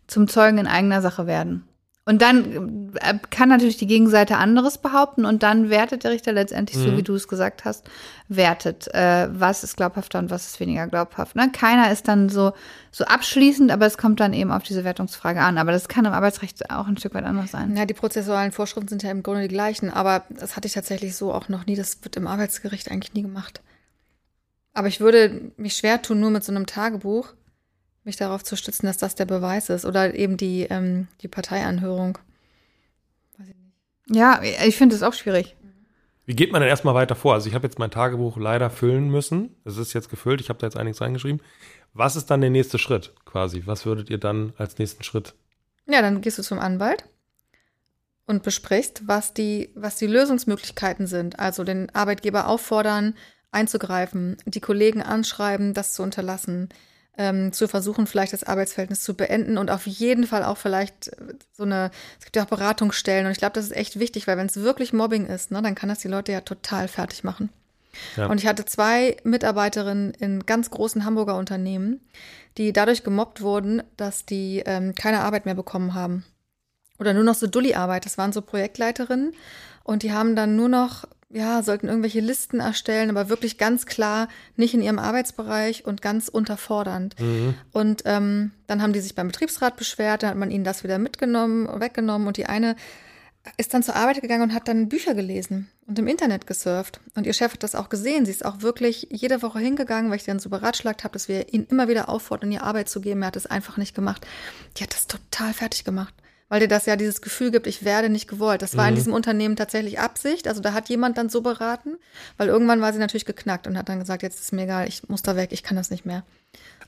zum 0.08 0.30
Zeugen 0.30 0.58
in 0.58 0.68
eigener 0.68 1.02
Sache 1.02 1.28
werden. 1.28 1.68
Und 2.06 2.22
dann 2.22 2.92
äh, 2.96 3.18
kann 3.30 3.48
natürlich 3.48 3.78
die 3.78 3.88
Gegenseite 3.88 4.36
anderes 4.36 4.78
behaupten 4.78 5.24
und 5.24 5.42
dann 5.42 5.70
wertet 5.70 6.04
der 6.04 6.12
Richter 6.12 6.34
letztendlich, 6.34 6.78
so 6.78 6.92
Mhm. 6.92 6.98
wie 6.98 7.04
du 7.04 7.16
es 7.16 7.30
gesagt 7.30 7.64
hast, 7.64 7.90
wertet, 8.28 8.94
äh, 8.94 9.30
was 9.32 9.64
ist 9.64 9.78
glaubhafter 9.78 10.20
und 10.20 10.30
was 10.30 10.48
ist 10.48 10.60
weniger 10.60 10.88
glaubhaft. 10.88 11.38
Ne? 11.38 11.50
Keiner 11.54 11.94
ist 11.94 12.10
dann 12.10 12.28
so, 12.28 12.52
so 12.92 13.06
abschließend, 13.06 13.72
aber 13.72 13.86
es 13.86 13.98
kommt 13.98 14.20
dann 14.20 14.34
eben 14.34 14.52
auf 14.52 14.64
diese 14.64 14.84
Wertungsfrage 14.84 15.40
an. 15.40 15.58
Aber 15.58 15.72
das 15.72 15.88
kann 15.88 16.04
im 16.04 16.12
Arbeitsrecht 16.12 16.70
auch 16.72 16.88
ein 16.88 16.98
Stück 16.98 17.14
weit 17.14 17.24
anders 17.24 17.52
sein. 17.52 17.74
Ja, 17.78 17.86
die 17.86 17.94
prozessualen 17.94 18.52
Vorschriften 18.52 18.90
sind 18.90 19.04
ja 19.04 19.12
im 19.12 19.24
Grunde 19.24 19.44
die 19.44 19.48
gleichen, 19.48 19.90
aber 19.90 20.24
das 20.30 20.58
hatte 20.58 20.68
ich 20.68 20.74
tatsächlich 20.74 21.16
so 21.16 21.34
auch 21.34 21.48
noch 21.48 21.66
nie. 21.68 21.78
Das 21.78 22.04
wird 22.04 22.18
im 22.18 22.28
Arbeitsgericht 22.28 22.92
eigentlich 22.92 23.14
nie 23.14 23.22
gemacht. 23.22 23.62
Aber 24.74 24.90
ich 24.90 25.00
würde 25.00 25.54
mich 25.56 25.78
schwer 25.78 26.02
tun, 26.02 26.20
nur 26.20 26.32
mit 26.32 26.44
so 26.44 26.52
einem 26.52 26.66
Tagebuch 26.66 27.34
mich 28.04 28.16
darauf 28.18 28.44
zu 28.44 28.56
stützen, 28.56 28.86
dass 28.86 28.98
das 28.98 29.16
der 29.16 29.26
Beweis 29.26 29.70
ist. 29.70 29.86
Oder 29.86 30.14
eben 30.14 30.38
die, 30.38 30.64
ähm, 30.64 31.08
die 31.22 31.28
Parteianhörung. 31.28 32.18
Ja, 34.08 34.42
ich 34.44 34.76
finde 34.76 34.96
es 34.96 35.04
auch 35.04 35.14
schwierig. 35.14 35.56
Wie 36.26 36.36
geht 36.36 36.52
man 36.52 36.62
denn 36.62 36.70
erstmal 36.70 36.96
weiter 36.96 37.16
vor? 37.16 37.34
Also 37.34 37.50
ich 37.50 37.56
habe 37.56 37.68
jetzt 37.68 37.80
mein 37.80 37.92
Tagebuch 37.92 38.38
leider 38.38 38.70
füllen 38.70 39.10
müssen. 39.10 39.56
Es 39.66 39.78
ist 39.78 39.94
jetzt 39.94 40.10
gefüllt, 40.10 40.42
ich 40.42 40.50
habe 40.50 40.60
da 40.60 40.68
jetzt 40.68 40.78
einiges 40.78 41.02
reingeschrieben. 41.02 41.42
Was 41.94 42.16
ist 42.16 42.32
dann 42.32 42.42
der 42.42 42.50
nächste 42.50 42.78
Schritt 42.78 43.14
quasi? 43.26 43.64
Was 43.66 43.86
würdet 43.86 44.10
ihr 44.10 44.18
dann 44.18 44.54
als 44.58 44.78
nächsten 44.78 45.04
Schritt? 45.04 45.36
Ja, 45.86 46.02
dann 46.02 46.22
gehst 46.22 46.38
du 46.38 46.44
zum 46.44 46.60
Anwalt 46.60 47.06
und 48.26 48.44
besprichst, 48.44 49.08
was 49.08 49.34
die, 49.34 49.70
was 49.76 49.98
die 49.98 50.08
Lösungsmöglichkeiten 50.08 51.08
sind. 51.08 51.40
Also 51.40 51.64
den 51.64 51.94
Arbeitgeber 51.94 52.48
auffordern, 52.48 53.16
einzugreifen, 53.52 54.38
die 54.46 54.62
Kollegen 54.62 55.02
anschreiben, 55.02 55.74
das 55.74 55.94
zu 55.94 56.04
unterlassen, 56.04 56.70
ähm, 57.18 57.52
zu 57.52 57.68
versuchen, 57.68 58.08
vielleicht 58.08 58.34
das 58.34 58.44
Arbeitsverhältnis 58.44 59.02
zu 59.02 59.14
beenden 59.14 59.58
und 59.58 59.70
auf 59.70 59.86
jeden 59.86 60.26
Fall 60.26 60.44
auch 60.44 60.58
vielleicht 60.58 61.10
äh, 61.10 61.36
so 61.52 61.64
eine, 61.64 61.92
es 62.20 62.26
gibt 62.26 62.36
ja 62.36 62.44
auch 62.44 62.50
Beratungsstellen 62.50 63.26
und 63.26 63.32
ich 63.32 63.38
glaube, 63.38 63.54
das 63.54 63.66
ist 63.66 63.76
echt 63.76 64.00
wichtig, 64.00 64.28
weil 64.28 64.38
wenn 64.38 64.48
es 64.48 64.58
wirklich 64.58 64.94
Mobbing 64.94 65.28
ist, 65.28 65.52
ne, 65.52 65.62
dann 65.62 65.76
kann 65.76 65.90
das 65.90 66.00
die 66.00 66.08
Leute 66.08 66.32
ja 66.32 66.42
total 66.42 66.88
fertig 66.88 67.24
machen. 67.24 67.50
Ja. 68.18 68.28
Und 68.28 68.40
ich 68.40 68.48
hatte 68.48 68.66
zwei 68.66 69.18
Mitarbeiterinnen 69.24 70.12
in 70.16 70.46
ganz 70.46 70.72
großen 70.72 71.06
Hamburger 71.06 71.38
Unternehmen, 71.38 72.02
die 72.58 72.74
dadurch 72.74 73.04
gemobbt 73.04 73.42
wurden, 73.42 73.84
dass 73.98 74.26
die 74.26 74.64
ähm, 74.66 74.96
keine 74.96 75.22
Arbeit 75.22 75.46
mehr 75.46 75.56
bekommen 75.56 75.94
haben. 75.94 76.26
Oder 77.00 77.14
nur 77.14 77.24
noch 77.24 77.36
so 77.36 77.48
Dulli-Arbeit. 77.48 78.06
Das 78.06 78.18
waren 78.18 78.34
so 78.34 78.42
Projektleiterinnen 78.42 79.34
und 79.84 80.04
die 80.04 80.14
haben 80.14 80.36
dann 80.36 80.56
nur 80.56 80.70
noch, 80.70 81.06
ja, 81.34 81.64
sollten 81.64 81.88
irgendwelche 81.88 82.20
Listen 82.20 82.60
erstellen, 82.60 83.10
aber 83.10 83.28
wirklich 83.28 83.58
ganz 83.58 83.86
klar 83.86 84.28
nicht 84.56 84.74
in 84.74 84.82
ihrem 84.82 85.00
Arbeitsbereich 85.00 85.86
und 85.86 86.02
ganz 86.02 86.30
unterfordernd. 86.30 87.16
Und 87.72 88.04
ähm, 88.06 88.52
dann 88.68 88.82
haben 88.82 88.94
die 88.94 89.02
sich 89.02 89.16
beim 89.16 89.28
Betriebsrat 89.28 89.76
beschwert, 89.76 90.24
dann 90.24 90.30
hat 90.30 90.38
man 90.38 90.52
ihnen 90.52 90.64
das 90.64 90.84
wieder 90.84 91.00
mitgenommen, 91.00 91.68
weggenommen 91.80 92.28
und 92.28 92.38
die 92.38 92.46
eine 92.46 92.76
ist 93.58 93.74
dann 93.74 93.84
zur 93.84 93.96
Arbeit 93.96 94.22
gegangen 94.22 94.44
und 94.44 94.54
hat 94.54 94.68
dann 94.68 94.88
Bücher 94.88 95.16
gelesen 95.16 95.68
und 95.86 96.00
im 96.00 96.08
Internet 96.08 96.48
gesurft. 96.48 97.02
Und 97.14 97.28
ihr 97.28 97.34
Chef 97.34 97.52
hat 97.54 97.64
das 97.64 97.76
auch 97.76 97.90
gesehen. 97.90 98.26
Sie 98.26 98.32
ist 98.32 98.46
auch 98.46 98.62
wirklich 98.62 99.08
jede 99.12 99.42
Woche 99.42 99.60
hingegangen, 99.60 100.10
weil 100.10 100.18
ich 100.18 100.24
dann 100.24 100.40
so 100.40 100.50
beratschlagt 100.50 101.04
habe, 101.04 101.12
dass 101.12 101.28
wir 101.28 101.52
ihn 101.54 101.68
immer 101.70 101.90
wieder 101.90 102.08
auffordern, 102.08 102.54
ihr 102.54 102.64
Arbeit 102.64 102.88
zu 102.88 103.02
geben. 103.02 103.22
Er 103.22 103.28
hat 103.28 103.36
es 103.36 103.46
einfach 103.46 103.76
nicht 103.76 103.96
gemacht. 103.96 104.26
Die 104.78 104.84
hat 104.84 104.94
das 104.94 105.08
total 105.08 105.54
fertig 105.54 105.84
gemacht. 105.84 106.14
Weil 106.54 106.60
dir 106.60 106.68
das 106.68 106.86
ja 106.86 106.96
dieses 106.96 107.24
Gefühl 107.24 107.50
gibt, 107.50 107.66
ich 107.66 107.84
werde 107.84 108.10
nicht 108.10 108.28
gewollt. 108.28 108.62
Das 108.62 108.78
war 108.78 108.88
in 108.88 108.94
diesem 108.94 109.12
Unternehmen 109.12 109.56
tatsächlich 109.56 110.00
Absicht. 110.00 110.48
Also 110.48 110.62
da 110.62 110.74
hat 110.74 110.88
jemand 110.88 111.18
dann 111.18 111.28
so 111.28 111.42
beraten, 111.42 111.98
weil 112.38 112.48
irgendwann 112.48 112.80
war 112.80 112.94
sie 112.94 113.00
natürlich 113.00 113.26
geknackt 113.26 113.66
und 113.66 113.76
hat 113.76 113.90
dann 113.90 113.98
gesagt, 113.98 114.22
jetzt 114.22 114.40
ist 114.40 114.54
mir 114.54 114.66
egal, 114.66 114.88
ich 114.88 115.10
muss 115.10 115.24
da 115.24 115.36
weg, 115.36 115.52
ich 115.52 115.64
kann 115.64 115.78
das 115.78 115.90
nicht 115.90 116.06
mehr. 116.06 116.22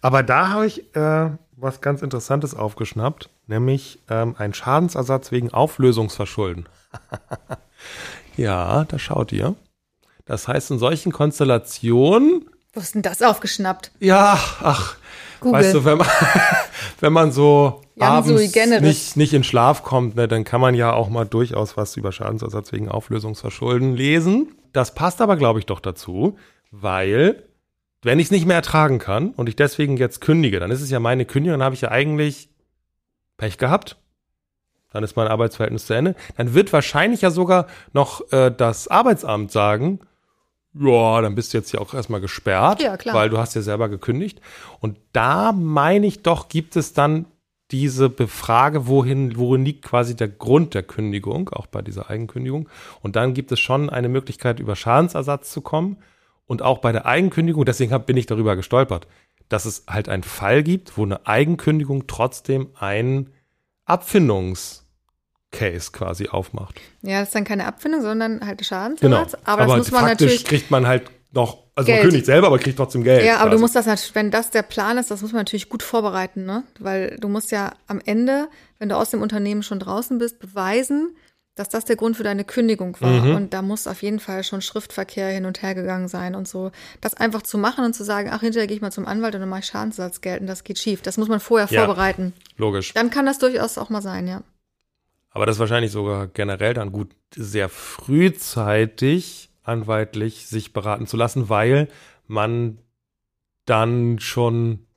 Aber 0.01 0.21
da 0.21 0.49
habe 0.49 0.67
ich 0.67 0.95
äh, 0.95 1.31
was 1.57 1.81
ganz 1.81 2.03
Interessantes 2.03 2.53
aufgeschnappt, 2.53 3.31
nämlich 3.47 3.97
ähm, 4.07 4.35
ein 4.37 4.53
Schadensersatz 4.53 5.31
wegen 5.31 5.51
Auflösungsverschulden. 5.51 6.69
ja, 8.37 8.83
da 8.83 8.99
schaut 8.99 9.31
ihr. 9.31 9.55
Das 10.25 10.47
heißt, 10.47 10.69
in 10.69 10.77
solchen 10.77 11.11
Konstellationen, 11.11 12.45
Wo 12.71 12.81
ist 12.81 12.93
denn 12.93 13.01
das 13.01 13.23
aufgeschnappt? 13.23 13.93
ja, 13.99 14.37
ach, 14.61 14.97
Google. 15.39 15.59
weißt 15.59 15.73
du, 15.73 15.85
wenn 15.85 15.97
man, 15.97 16.07
wenn 16.99 17.13
man 17.13 17.31
so 17.31 17.81
abends 17.99 18.29
nicht, 18.81 19.17
nicht 19.17 19.33
in 19.33 19.43
Schlaf 19.43 19.83
kommt, 19.83 20.15
ne, 20.15 20.27
dann 20.27 20.43
kann 20.43 20.61
man 20.61 20.75
ja 20.75 20.93
auch 20.93 21.09
mal 21.09 21.25
durchaus 21.25 21.77
was 21.77 21.97
über 21.97 22.11
Schadensersatz 22.11 22.71
wegen 22.71 22.89
Auflösungsverschulden 22.89 23.95
lesen. 23.95 24.55
Das 24.73 24.93
passt 24.93 25.21
aber, 25.21 25.37
glaube 25.37 25.59
ich, 25.59 25.65
doch 25.65 25.79
dazu, 25.79 26.37
weil 26.71 27.43
wenn 28.03 28.19
ich 28.19 28.25
es 28.25 28.31
nicht 28.31 28.45
mehr 28.45 28.57
ertragen 28.57 28.99
kann 28.99 29.29
und 29.29 29.49
ich 29.49 29.55
deswegen 29.55 29.97
jetzt 29.97 30.21
kündige, 30.21 30.59
dann 30.59 30.71
ist 30.71 30.81
es 30.81 30.91
ja 30.91 30.99
meine 30.99 31.25
Kündigung, 31.25 31.59
dann 31.59 31.65
habe 31.65 31.75
ich 31.75 31.81
ja 31.81 31.91
eigentlich 31.91 32.49
Pech 33.37 33.57
gehabt. 33.57 33.97
Dann 34.91 35.03
ist 35.03 35.17
mein 35.17 35.27
Arbeitsverhältnis 35.27 35.87
zu 35.87 35.93
Ende. 35.93 36.15
Dann 36.37 36.53
wird 36.53 36.71
wahrscheinlich 36.71 37.21
ja 37.21 37.29
sogar 37.29 37.67
noch 37.91 38.31
äh, 38.31 38.49
das 38.55 38.87
Arbeitsamt 38.87 39.51
sagen, 39.51 39.99
ja, 40.77 41.21
dann 41.21 41.35
bist 41.35 41.53
du 41.53 41.57
jetzt 41.57 41.71
ja 41.71 41.79
auch 41.79 41.93
erstmal 41.93 42.21
gesperrt, 42.21 42.81
Ja, 42.81 42.97
klar. 42.97 43.15
weil 43.15 43.29
du 43.29 43.37
hast 43.37 43.55
ja 43.55 43.61
selber 43.61 43.89
gekündigt. 43.89 44.41
Und 44.79 44.97
da 45.13 45.51
meine 45.51 46.05
ich 46.07 46.21
doch, 46.23 46.49
gibt 46.49 46.75
es 46.75 46.93
dann 46.93 47.25
diese 47.71 48.09
Befrage, 48.09 48.87
wohin, 48.87 49.37
worin 49.37 49.65
liegt 49.65 49.83
quasi 49.85 50.15
der 50.15 50.27
Grund 50.27 50.73
der 50.73 50.83
Kündigung, 50.83 51.49
auch 51.49 51.65
bei 51.65 51.81
dieser 51.81 52.09
Eigenkündigung. 52.09 52.69
Und 53.01 53.15
dann 53.15 53.33
gibt 53.33 53.51
es 53.51 53.59
schon 53.59 53.89
eine 53.89 54.09
Möglichkeit, 54.09 54.59
über 54.59 54.75
Schadensersatz 54.75 55.51
zu 55.51 55.61
kommen. 55.61 55.97
Und 56.45 56.61
auch 56.61 56.77
bei 56.77 56.91
der 56.91 57.07
Eigenkündigung, 57.07 57.65
deswegen 57.65 57.99
bin 58.03 58.17
ich 58.17 58.27
darüber 58.27 58.55
gestolpert, 58.55 59.07
dass 59.49 59.65
es 59.65 59.85
halt 59.87 60.09
einen 60.09 60.23
Fall 60.23 60.61
gibt, 60.61 60.97
wo 60.97 61.03
eine 61.03 61.25
Eigenkündigung 61.25 62.05
trotzdem 62.07 62.69
einen 62.75 63.31
Abfindungscase 65.55 65.91
quasi 65.91 66.27
aufmacht. 66.29 66.75
Ja, 67.01 67.19
das 67.19 67.29
ist 67.29 67.35
dann 67.35 67.43
keine 67.43 67.65
Abfindung, 67.65 68.01
sondern 68.01 68.45
halt 68.45 68.65
Schadensersatz. 68.65 69.31
Genau. 69.31 69.43
Aber, 69.45 69.65
das 69.65 69.77
muss 69.77 69.91
man 69.91 70.01
faktisch 70.01 70.25
natürlich. 70.27 70.45
kriegt 70.45 70.71
man 70.71 70.87
halt 70.87 71.03
noch, 71.31 71.63
also 71.75 71.87
Geld. 71.87 71.97
man 71.99 72.07
kündigt 72.09 72.25
selber, 72.25 72.47
aber 72.47 72.59
kriegt 72.59 72.77
trotzdem 72.77 73.03
Geld. 73.03 73.25
Ja, 73.25 73.37
aber 73.37 73.45
du 73.45 73.49
quasi. 73.51 73.61
musst 73.61 73.75
das 73.75 73.85
natürlich, 73.85 74.15
wenn 74.15 74.31
das 74.31 74.51
der 74.51 74.61
Plan 74.61 74.97
ist, 74.97 75.11
das 75.11 75.21
muss 75.21 75.33
man 75.33 75.41
natürlich 75.41 75.69
gut 75.69 75.83
vorbereiten, 75.83 76.45
ne? 76.45 76.63
Weil 76.79 77.17
du 77.19 77.27
musst 77.27 77.51
ja 77.51 77.73
am 77.87 78.01
Ende, 78.05 78.47
wenn 78.79 78.89
du 78.89 78.95
aus 78.95 79.09
dem 79.09 79.21
Unternehmen 79.21 79.61
schon 79.63 79.79
draußen 79.79 80.17
bist, 80.17 80.39
beweisen, 80.39 81.15
dass 81.55 81.69
das 81.69 81.85
der 81.85 81.95
Grund 81.95 82.17
für 82.17 82.23
deine 82.23 82.43
Kündigung 82.43 82.97
war. 82.99 83.09
Mhm. 83.09 83.35
Und 83.35 83.53
da 83.53 83.61
muss 83.61 83.87
auf 83.87 84.01
jeden 84.01 84.19
Fall 84.19 84.43
schon 84.43 84.61
Schriftverkehr 84.61 85.29
hin 85.29 85.45
und 85.45 85.61
her 85.61 85.73
gegangen 85.73 86.09
sein 86.09 86.35
und 86.35 86.47
so. 86.49 86.71
Das 86.99 87.13
einfach 87.13 87.43
zu 87.43 87.57
machen 87.57 87.85
und 87.85 87.93
zu 87.93 88.03
sagen, 88.03 88.29
ach, 88.31 88.41
hinterher 88.41 88.67
gehe 88.67 88.75
ich 88.75 88.81
mal 88.81 88.91
zum 88.91 89.05
Anwalt 89.05 89.35
und 89.35 89.41
dann 89.41 89.49
mache 89.49 89.61
ich 89.61 89.65
Schadensersatz 89.67 90.19
gelten, 90.19 90.47
das 90.47 90.65
geht 90.65 90.79
schief. 90.79 91.01
Das 91.01 91.17
muss 91.17 91.29
man 91.29 91.39
vorher 91.39 91.67
Ja. 91.69 91.85
vorbereiten. 91.85 92.33
Logisch. 92.57 92.93
Dann 92.93 93.09
kann 93.09 93.25
das 93.25 93.39
durchaus 93.39 93.77
auch 93.77 93.89
mal 93.89 94.01
sein, 94.01 94.27
ja. 94.27 94.41
Aber 95.35 95.45
das 95.45 95.57
ist 95.57 95.59
wahrscheinlich 95.59 95.91
sogar 95.91 96.27
generell 96.27 96.73
dann 96.73 96.93
gut, 96.93 97.13
sehr 97.35 97.67
frühzeitig 97.67 99.49
anwaltlich 99.63 100.47
sich 100.47 100.71
beraten 100.71 101.07
zu 101.07 101.17
lassen, 101.17 101.49
weil 101.49 101.89
man 102.25 102.77
dann 103.65 104.17
schon 104.19 104.87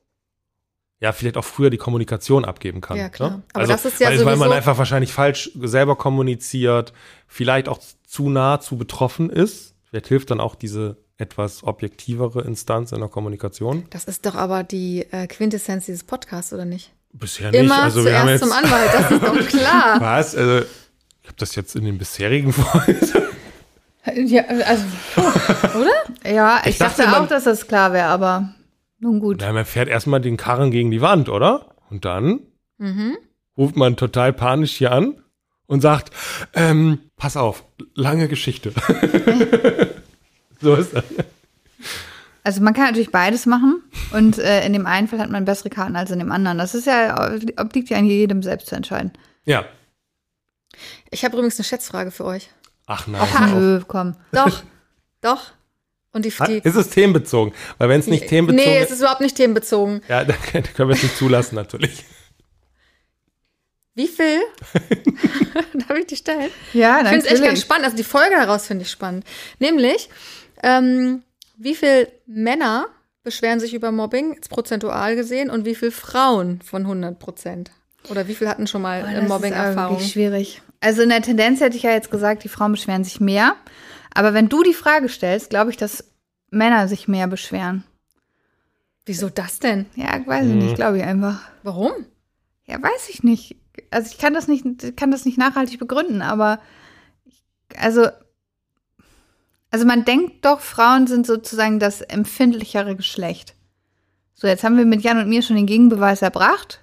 ja 1.01 1.11
vielleicht 1.11 1.39
auch 1.39 1.45
früher 1.45 1.71
die 1.71 1.77
Kommunikation 1.77 2.45
abgeben 2.45 2.81
kann. 2.81 2.99
Ja, 2.99 3.09
klar. 3.09 3.31
Ne? 3.31 3.43
Aber 3.53 3.61
also, 3.63 3.73
das 3.73 3.85
ist 3.85 4.01
ja 4.01 4.11
weil, 4.11 4.19
weil 4.19 4.25
man 4.27 4.39
sowieso- 4.39 4.53
einfach 4.53 4.79
wahrscheinlich 4.79 5.13
falsch 5.13 5.51
selber 5.61 5.97
kommuniziert, 5.97 6.93
vielleicht 7.27 7.69
auch 7.69 7.81
zu 8.07 8.31
nah 8.31 8.61
zu 8.61 8.77
betroffen 8.77 9.31
ist. 9.31 9.75
Vielleicht 9.91 10.07
hilft 10.07 10.31
dann 10.31 10.39
auch 10.39 10.55
diese 10.55 10.99
etwas 11.17 11.65
objektivere 11.65 12.43
Instanz 12.43 12.93
in 12.93 13.01
der 13.01 13.09
Kommunikation. 13.09 13.87
Das 13.91 14.05
ist 14.05 14.25
doch 14.25 14.37
aber 14.37 14.63
die 14.63 15.05
äh, 15.11 15.27
Quintessenz 15.27 15.87
dieses 15.87 16.05
Podcasts, 16.05 16.53
oder 16.53 16.65
nicht? 16.65 16.93
Bisher 17.13 17.51
nicht. 17.51 17.61
Immer 17.61 17.83
also 17.85 18.05
wir 18.05 18.19
haben 18.19 18.27
zuerst 18.29 18.43
jetzt, 18.45 18.51
zum 18.53 18.65
Anwalt, 18.65 18.91
das 18.95 19.11
ist 19.11 19.23
doch 19.23 19.49
klar. 19.61 20.01
Was? 20.01 20.37
Also, 20.37 20.59
ich 21.23 21.27
habe 21.29 21.37
das 21.39 21.55
jetzt 21.55 21.75
in 21.77 21.85
den 21.85 21.99
bisherigen 21.99 22.53
Folgen. 22.53 22.99
Ja, 24.15 24.43
also, 24.47 24.85
Oder? 25.79 26.33
ja, 26.33 26.61
ich, 26.63 26.69
Ich 26.71 26.79
dachte, 26.79 27.03
dachte, 27.03 27.11
man- 27.11 27.25
auch, 27.25 27.29
dass 27.29 27.45
das 27.45 27.67
klar 27.69 27.93
wäre, 27.93 28.07
aber 28.07 28.55
nun 29.01 29.21
gut. 29.21 29.39
Na, 29.43 29.53
man 29.53 29.67
fährt 29.67 29.89
erstmal 29.89 30.23
den 30.23 30.39
Karren 30.39 30.71
gegen 30.71 30.91
die 30.91 31.03
Wand, 31.03 31.29
oder? 31.29 31.75
Und 31.91 32.07
dann 32.07 32.41
ruft 33.59 33.77
man 33.77 33.97
total 33.97 34.33
panisch 34.33 34.73
hier 34.77 34.93
an 34.93 35.23
und 35.67 35.83
sagt, 35.83 36.11
ähm, 36.55 37.01
pass 37.17 37.37
auf, 37.37 37.65
lange 37.95 38.29
Geschichte. 38.29 38.73
so 40.63 40.75
ist 40.77 40.95
das. 40.95 41.05
Also 42.49 42.63
man 42.63 42.73
kann 42.73 42.87
natürlich 42.87 43.11
beides 43.11 43.45
machen 43.45 43.83
und 44.11 44.39
äh, 44.39 44.65
in 44.65 44.73
dem 44.73 44.87
einen 44.87 45.07
Fall 45.07 45.19
hat 45.19 45.29
man 45.29 45.45
bessere 45.45 45.69
Karten 45.69 45.97
als 45.97 46.11
in 46.11 46.19
dem 46.19 46.33
anderen. 46.33 46.57
Das 46.57 46.75
ist 46.75 46.87
ja, 46.87 47.31
obliegt 47.59 47.91
ja 47.91 47.99
an 47.99 48.07
jedem 48.07 48.43
selbst 48.43 48.69
zu 48.69 48.75
entscheiden. 48.75 49.13
Ja. 49.45 49.67
Ich 51.11 51.27
habe 51.27 51.37
übrigens 51.37 51.59
eine 51.59 51.65
Schätzfrage 51.65 52.11
für 52.11 52.25
euch. 52.25 52.49
Ach 52.87 53.07
nein. 53.07 53.21
Ach 53.23 53.53
nö, 53.53 53.83
komm. 53.87 54.17
Doch, 54.33 54.63
doch. 55.21 55.53
Und 56.15 56.25
die, 56.25 56.33
die 56.47 56.67
Ist 56.67 56.75
es 56.75 56.89
themenbezogen? 56.89 57.53
Weil 57.77 57.91
wenn 57.91 58.01
es 58.01 58.07
nicht 58.07 58.29
themenbezogen 58.29 58.65
Nee, 58.67 58.79
es 58.79 58.87
ist, 58.87 58.93
ist 58.93 59.01
überhaupt 59.01 59.21
nicht 59.21 59.37
themenbezogen. 59.37 60.01
ja, 60.09 60.25
dann 60.25 60.39
können 60.75 60.89
wir 60.89 60.97
es 60.97 61.03
nicht 61.03 61.19
zulassen 61.19 61.55
natürlich. 61.55 62.03
Wie 63.95 64.09
viel? 64.09 64.41
Darf 65.87 65.99
ich 65.99 66.07
die 66.07 66.17
stellen? 66.17 66.51
Ja, 66.73 67.03
Ich 67.03 67.09
finde 67.09 67.27
es 67.27 67.31
echt 67.31 67.45
ganz 67.45 67.61
spannend. 67.61 67.85
Also 67.85 67.97
die 67.99 68.05
Folge 68.05 68.37
daraus 68.37 68.67
finde 68.67 68.85
ich 68.85 68.91
spannend. 68.91 69.27
Nämlich, 69.59 70.09
ähm, 70.63 71.25
wie 71.59 71.75
viel 71.75 72.09
Männer 72.27 72.87
beschweren 73.25 73.61
sich 73.61 73.75
über 73.75 73.93
Mobbing, 73.93 74.35
jetzt 74.35 74.49
prozentual 74.49 75.17
gesehen, 75.17 75.51
und 75.51 75.67
wie 75.67 75.75
viel 75.75 75.91
Frauen 75.91 76.63
von 76.63 76.83
100 76.83 77.19
Prozent? 77.19 77.73
Oder 78.09 78.29
wie 78.29 78.35
viel 78.35 78.49
hatten 78.49 78.67
schon 78.67 78.81
mal 78.81 79.01
äh, 79.01 79.23
Mobbing-Erfahrung? 79.23 79.95
Mobbing 79.95 80.09
schwierig. 80.09 80.63
Also 80.81 81.03
in 81.03 81.11
der 81.11 81.21
Tendenz 81.21 81.61
hätte 81.61 81.77
ich 81.77 81.83
ja 81.83 81.91
jetzt 81.91 82.11
gesagt, 82.11 82.45
die 82.45 82.49
Frauen 82.49 82.73
beschweren 82.73 83.05
sich 83.05 83.21
mehr. 83.21 83.57
Aber 84.15 84.33
wenn 84.33 84.49
du 84.49 84.63
die 84.63 84.73
Frage 84.73 85.09
stellst, 85.09 85.51
glaube 85.51 85.71
ich, 85.71 85.77
dass 85.77 86.05
Männer 86.51 86.89
sich 86.89 87.09
mehr 87.09 87.27
beschweren. 87.27 87.85
Wieso 89.05 89.29
das 89.29 89.59
denn? 89.59 89.87
Ja, 89.97 90.21
weiß 90.25 90.47
ich 90.47 90.55
nicht, 90.55 90.75
glaube 90.77 90.99
ich 90.99 91.05
einfach. 91.05 91.41
Warum? 91.63 91.93
Ja, 92.65 92.81
weiß 92.81 93.09
ich 93.09 93.23
nicht. 93.23 93.57
Also 93.91 94.11
ich 94.13 94.19
kann 94.19 94.35
das 94.35 94.49
nicht, 94.49 94.65
kann 94.97 95.11
das 95.11 95.25
nicht 95.25 95.39
nachhaltig 95.39 95.79
begründen, 95.79 96.23
aber 96.23 96.61
ich, 97.25 97.43
also, 97.77 98.09
also 99.71 99.85
man 99.87 100.05
denkt 100.05 100.45
doch, 100.45 100.61
Frauen 100.61 101.07
sind 101.07 101.27
sozusagen 101.27 101.79
das 101.79 102.01
empfindlichere 102.01 102.97
Geschlecht. 102.97 103.55
So, 104.35 104.47
jetzt 104.47 104.63
haben 104.65 104.77
wir 104.79 104.85
mit 104.87 105.03
Jan 105.03 105.19
und 105.19 105.29
mir 105.29 105.43
schon 105.43 105.57
den 105.57 105.67
Gegenbeweis 105.67 106.23
erbracht. 106.23 106.81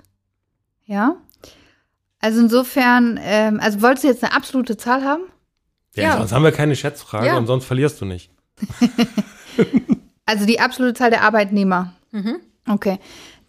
Ja. 0.86 1.16
Also 2.20 2.42
insofern, 2.42 3.20
ähm, 3.24 3.60
also 3.62 3.82
wolltest 3.82 4.04
du 4.04 4.08
jetzt 4.10 4.24
eine 4.24 4.34
absolute 4.34 4.78
Zahl 4.78 5.04
haben? 5.04 5.24
Ja, 5.96 6.04
Ja. 6.04 6.18
sonst 6.18 6.32
haben 6.34 6.44
wir 6.44 6.52
keine 6.52 6.76
Schätzfrage 6.76 7.28
Ja. 7.28 7.38
und 7.38 7.48
sonst 7.48 7.66
verlierst 7.66 8.02
du 8.02 8.06
nicht. 8.06 8.30
Also 10.26 10.46
die 10.46 10.60
absolute 10.60 10.96
Zahl 10.96 11.12
der 11.12 11.22
Arbeitnehmer. 11.22 11.94
Mhm. 12.12 12.38
Okay. 12.68 12.98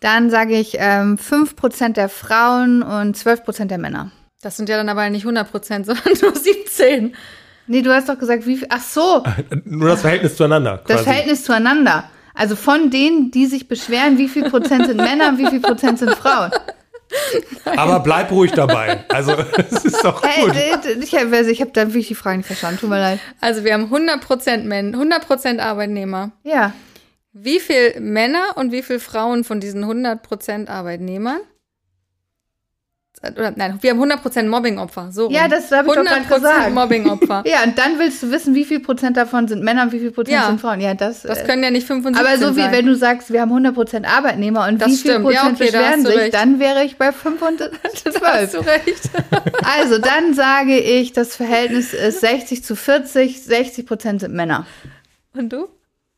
Dann 0.00 0.28
sage 0.30 0.58
ich 0.58 0.76
ähm, 0.78 1.16
5% 1.16 1.94
der 1.94 2.08
Frauen 2.10 2.82
und 2.82 3.16
12% 3.16 3.64
der 3.64 3.78
Männer. 3.78 4.10
Das 4.42 4.58
sind 4.58 4.68
ja 4.68 4.76
dann 4.76 4.90
aber 4.90 5.08
nicht 5.08 5.22
100 5.22 5.50
Prozent, 5.50 5.86
sondern 5.86 6.12
nur 6.20 6.36
17. 6.36 7.14
Nee, 7.66 7.82
du 7.82 7.92
hast 7.94 8.08
doch 8.08 8.18
gesagt, 8.18 8.46
wie 8.46 8.56
viel. 8.56 8.66
Ach 8.70 8.80
so, 8.80 9.22
Nur 9.64 9.88
das 9.90 10.00
Verhältnis 10.02 10.36
zueinander. 10.36 10.78
das 10.86 10.96
quasi. 10.98 11.04
Verhältnis 11.04 11.44
zueinander. 11.44 12.04
Also 12.34 12.54
von 12.56 12.90
denen, 12.90 13.30
die 13.30 13.46
sich 13.46 13.66
beschweren, 13.68 14.18
wie 14.18 14.28
viel 14.28 14.48
Prozent 14.50 14.86
sind 14.86 14.98
Männer 14.98 15.28
und 15.30 15.38
wie 15.38 15.46
viel 15.46 15.60
Prozent 15.60 15.98
sind 15.98 16.10
Frauen. 16.14 16.50
Aber 17.64 18.00
bleib 18.00 18.30
ruhig 18.30 18.52
dabei. 18.52 19.04
Also, 19.08 19.32
es 19.70 19.84
ist 19.84 20.04
doch 20.04 20.22
Hey, 20.22 20.44
gut. 20.44 20.54
d- 20.54 20.94
d- 20.96 21.02
ich 21.04 21.14
habe 21.14 21.36
ich 21.50 21.62
hab 21.62 21.72
da 21.72 21.82
wirklich 21.86 22.08
die 22.08 22.14
Frage 22.14 22.38
nicht 22.38 22.46
verstanden. 22.46 22.80
Tut 22.80 22.90
mir 22.90 22.98
leid. 22.98 23.20
Also 23.40 23.64
wir 23.64 23.72
haben 23.74 23.84
100 23.84 24.20
Prozent 24.20 24.66
Männer, 24.66 24.92
100 24.98 25.26
Prozent 25.26 25.60
Arbeitnehmer. 25.60 26.32
Ja. 26.42 26.72
Wie 27.32 27.60
viel 27.60 28.00
Männer 28.00 28.42
und 28.56 28.72
wie 28.72 28.82
viel 28.82 28.98
Frauen 28.98 29.44
von 29.44 29.60
diesen 29.60 29.82
100 29.82 30.22
Prozent 30.22 30.68
Arbeitnehmern? 30.68 31.40
Oder, 33.22 33.52
nein, 33.56 33.78
wir 33.80 33.90
haben 33.90 33.96
100 33.96 34.22
Prozent 34.22 34.48
Mobbingopfer. 34.48 35.08
So 35.10 35.30
Ja, 35.30 35.48
das 35.48 35.72
habe 35.72 35.88
ich 35.88 35.94
doch 35.94 36.04
gerade 36.04 36.20
100% 36.26 36.34
gesagt. 36.34 36.74
Mobbingopfer. 36.74 37.42
Ja, 37.46 37.62
und 37.64 37.76
dann 37.78 37.98
willst 37.98 38.22
du 38.22 38.30
wissen, 38.30 38.54
wie 38.54 38.64
viel 38.64 38.78
Prozent 38.80 39.16
davon 39.16 39.48
sind 39.48 39.64
Männer 39.64 39.84
und 39.84 39.92
wie 39.92 39.98
viel 40.00 40.10
Prozent 40.12 40.36
Ja. 40.36 40.46
sind 40.46 40.60
Frauen. 40.60 40.80
Ja, 40.80 40.94
das. 40.94 41.22
Das 41.22 41.38
äh, 41.40 41.44
können 41.46 41.62
ja 41.62 41.70
nicht 41.70 41.86
75 41.86 42.24
aber 42.24 42.38
so 42.38 42.54
wie 42.56 42.60
sein. 42.60 42.72
wenn 42.72 42.86
du 42.86 42.94
sagst, 42.94 43.32
wir 43.32 43.40
haben 43.40 43.50
100 43.50 43.74
Prozent 43.74 44.06
Arbeitnehmer 44.06 44.68
und 44.68 44.80
Das 44.80 44.88
wie 44.88 44.96
viel 44.96 45.10
stimmt. 45.12 45.32
Ja, 45.32 45.40
Prozent 45.48 45.60
okay, 45.60 45.70
da 45.72 45.78
beschweren 45.78 46.06
sich, 46.06 46.16
recht. 46.16 46.34
dann 46.34 46.60
wäre 46.60 46.84
ich 46.84 46.96
bei 46.98 47.10
5 47.10 47.42
und 47.42 47.60
Da 47.60 47.70
hast 47.84 48.02
12. 48.12 48.52
du 48.52 48.58
recht. 48.60 49.10
Also 49.78 49.98
dann 49.98 50.34
sage 50.34 50.78
ich, 50.78 51.12
das 51.12 51.34
Verhältnis 51.36 51.94
ist 51.94 52.20
60 52.20 52.62
zu 52.62 52.76
40, 52.76 53.42
60 53.42 53.86
Prozent 53.86 54.20
sind 54.20 54.34
Männer. 54.34 54.66
Und 55.34 55.52
du? 55.52 55.68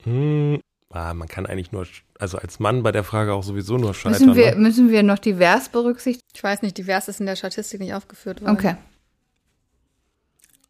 Hm, 0.05 0.61
ah, 0.91 1.15
man 1.15 1.29
kann 1.29 1.47
eigentlich 1.47 1.73
nur, 1.73 1.87
also 2.19 2.39
als 2.39 2.59
Mann 2.59 2.83
bei 2.83 2.93
der 2.93 3.05
Frage 3.05 3.33
auch 3.33 3.43
sowieso 3.43 3.77
nur 3.77 3.95
scheitern. 3.95 4.29
Müssen 4.29 4.37
wir, 4.37 4.55
ne? 4.55 4.61
müssen 4.61 4.91
wir 4.91 5.03
noch 5.03 5.19
divers 5.19 5.69
berücksichtigen? 5.69 6.27
Ich 6.35 6.43
weiß 6.43 6.63
nicht, 6.63 6.79
divers 6.79 7.09
ist 7.09 7.21
in 7.21 7.27
der 7.27 7.37
Statistik 7.37 7.81
nicht 7.81 7.95
aufgeführt 7.95 8.41
worden. 8.41 8.57
Okay. 8.57 8.77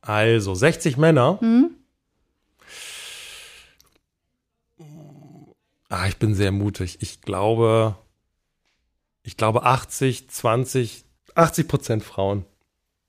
Also, 0.00 0.54
60 0.54 0.96
Männer. 0.96 1.38
Hm? 1.40 1.70
Ah, 5.88 6.07
ich 6.07 6.18
bin 6.18 6.35
sehr 6.35 6.52
mutig. 6.52 6.98
Ich 7.00 7.22
glaube, 7.22 7.96
ich 9.22 9.37
glaube 9.37 9.62
80, 9.62 10.31
20, 10.31 11.04
80 11.35 11.68
Prozent 11.68 12.02
Frauen. 12.02 12.44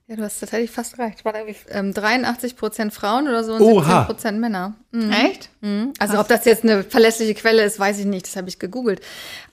Ja, 0.10 0.16
du 0.16 0.24
hast 0.24 0.40
tatsächlich 0.40 0.72
fast 0.72 0.98
recht. 0.98 1.24
War 1.24 1.36
irgendwie, 1.36 1.56
ähm, 1.70 1.94
83 1.94 2.56
Prozent 2.56 2.94
Frauen 2.94 3.28
oder 3.28 3.44
so 3.44 3.54
und 3.54 3.62
Oha. 3.62 3.84
17 3.84 4.06
Prozent 4.08 4.40
Männer. 4.40 4.76
Mhm. 4.92 5.12
Echt? 5.12 5.50
Mhm. 5.62 5.94
Also 6.00 6.20
ob 6.20 6.28
das 6.28 6.46
jetzt 6.46 6.64
eine 6.64 6.84
verlässliche 6.84 7.36
Quelle 7.36 7.64
ist, 7.64 7.80
weiß 7.80 8.00
ich 8.00 8.06
nicht. 8.06 8.26
Das 8.26 8.36
habe 8.36 8.50
ich 8.50 8.58
gegoogelt. 8.58 9.02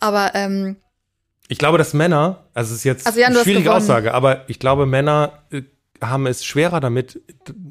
Aber 0.01 0.31
ähm, 0.35 0.77
Ich 1.49 1.59
glaube, 1.59 1.77
dass 1.77 1.93
Männer, 1.93 2.45
also 2.55 2.73
es 2.73 2.79
ist 2.79 2.85
jetzt 2.85 3.07
Also 3.07 3.21
Jan, 3.21 3.35
eine 3.35 3.43
schwierige. 3.43 3.71
Aussage, 3.75 4.15
aber 4.15 4.49
ich 4.49 4.59
glaube, 4.59 4.87
Männer 4.87 5.43
äh, 5.51 5.61
haben 6.01 6.27
es 6.27 6.43
schwerer 6.43 6.81
damit, 6.81 7.21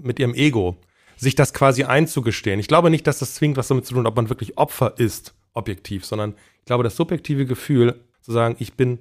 mit 0.04 0.20
ihrem 0.20 0.36
Ego, 0.36 0.78
sich 1.18 1.34
das 1.34 1.54
quasi 1.56 1.86
einzugestehen. 1.86 2.60
Ich 2.60 2.68
glaube 2.68 2.92
nicht, 2.92 3.08
dass 3.08 3.18
das 3.18 3.34
zwingend 3.34 3.58
was 3.58 3.68
damit 3.68 3.88
zu 3.88 3.96
tun 3.96 4.04
hat, 4.04 4.10
ob 4.12 4.16
man 4.16 4.30
wirklich 4.30 4.60
Opfer 4.60 4.94
ist, 4.98 5.34
objektiv, 5.54 6.06
sondern 6.06 6.36
ich 6.60 6.66
glaube, 6.66 6.84
das 6.84 6.96
subjektive 6.96 7.46
Gefühl, 7.48 8.00
zu 8.22 8.32
sagen, 8.32 8.56
ich 8.60 8.74
bin 8.76 9.00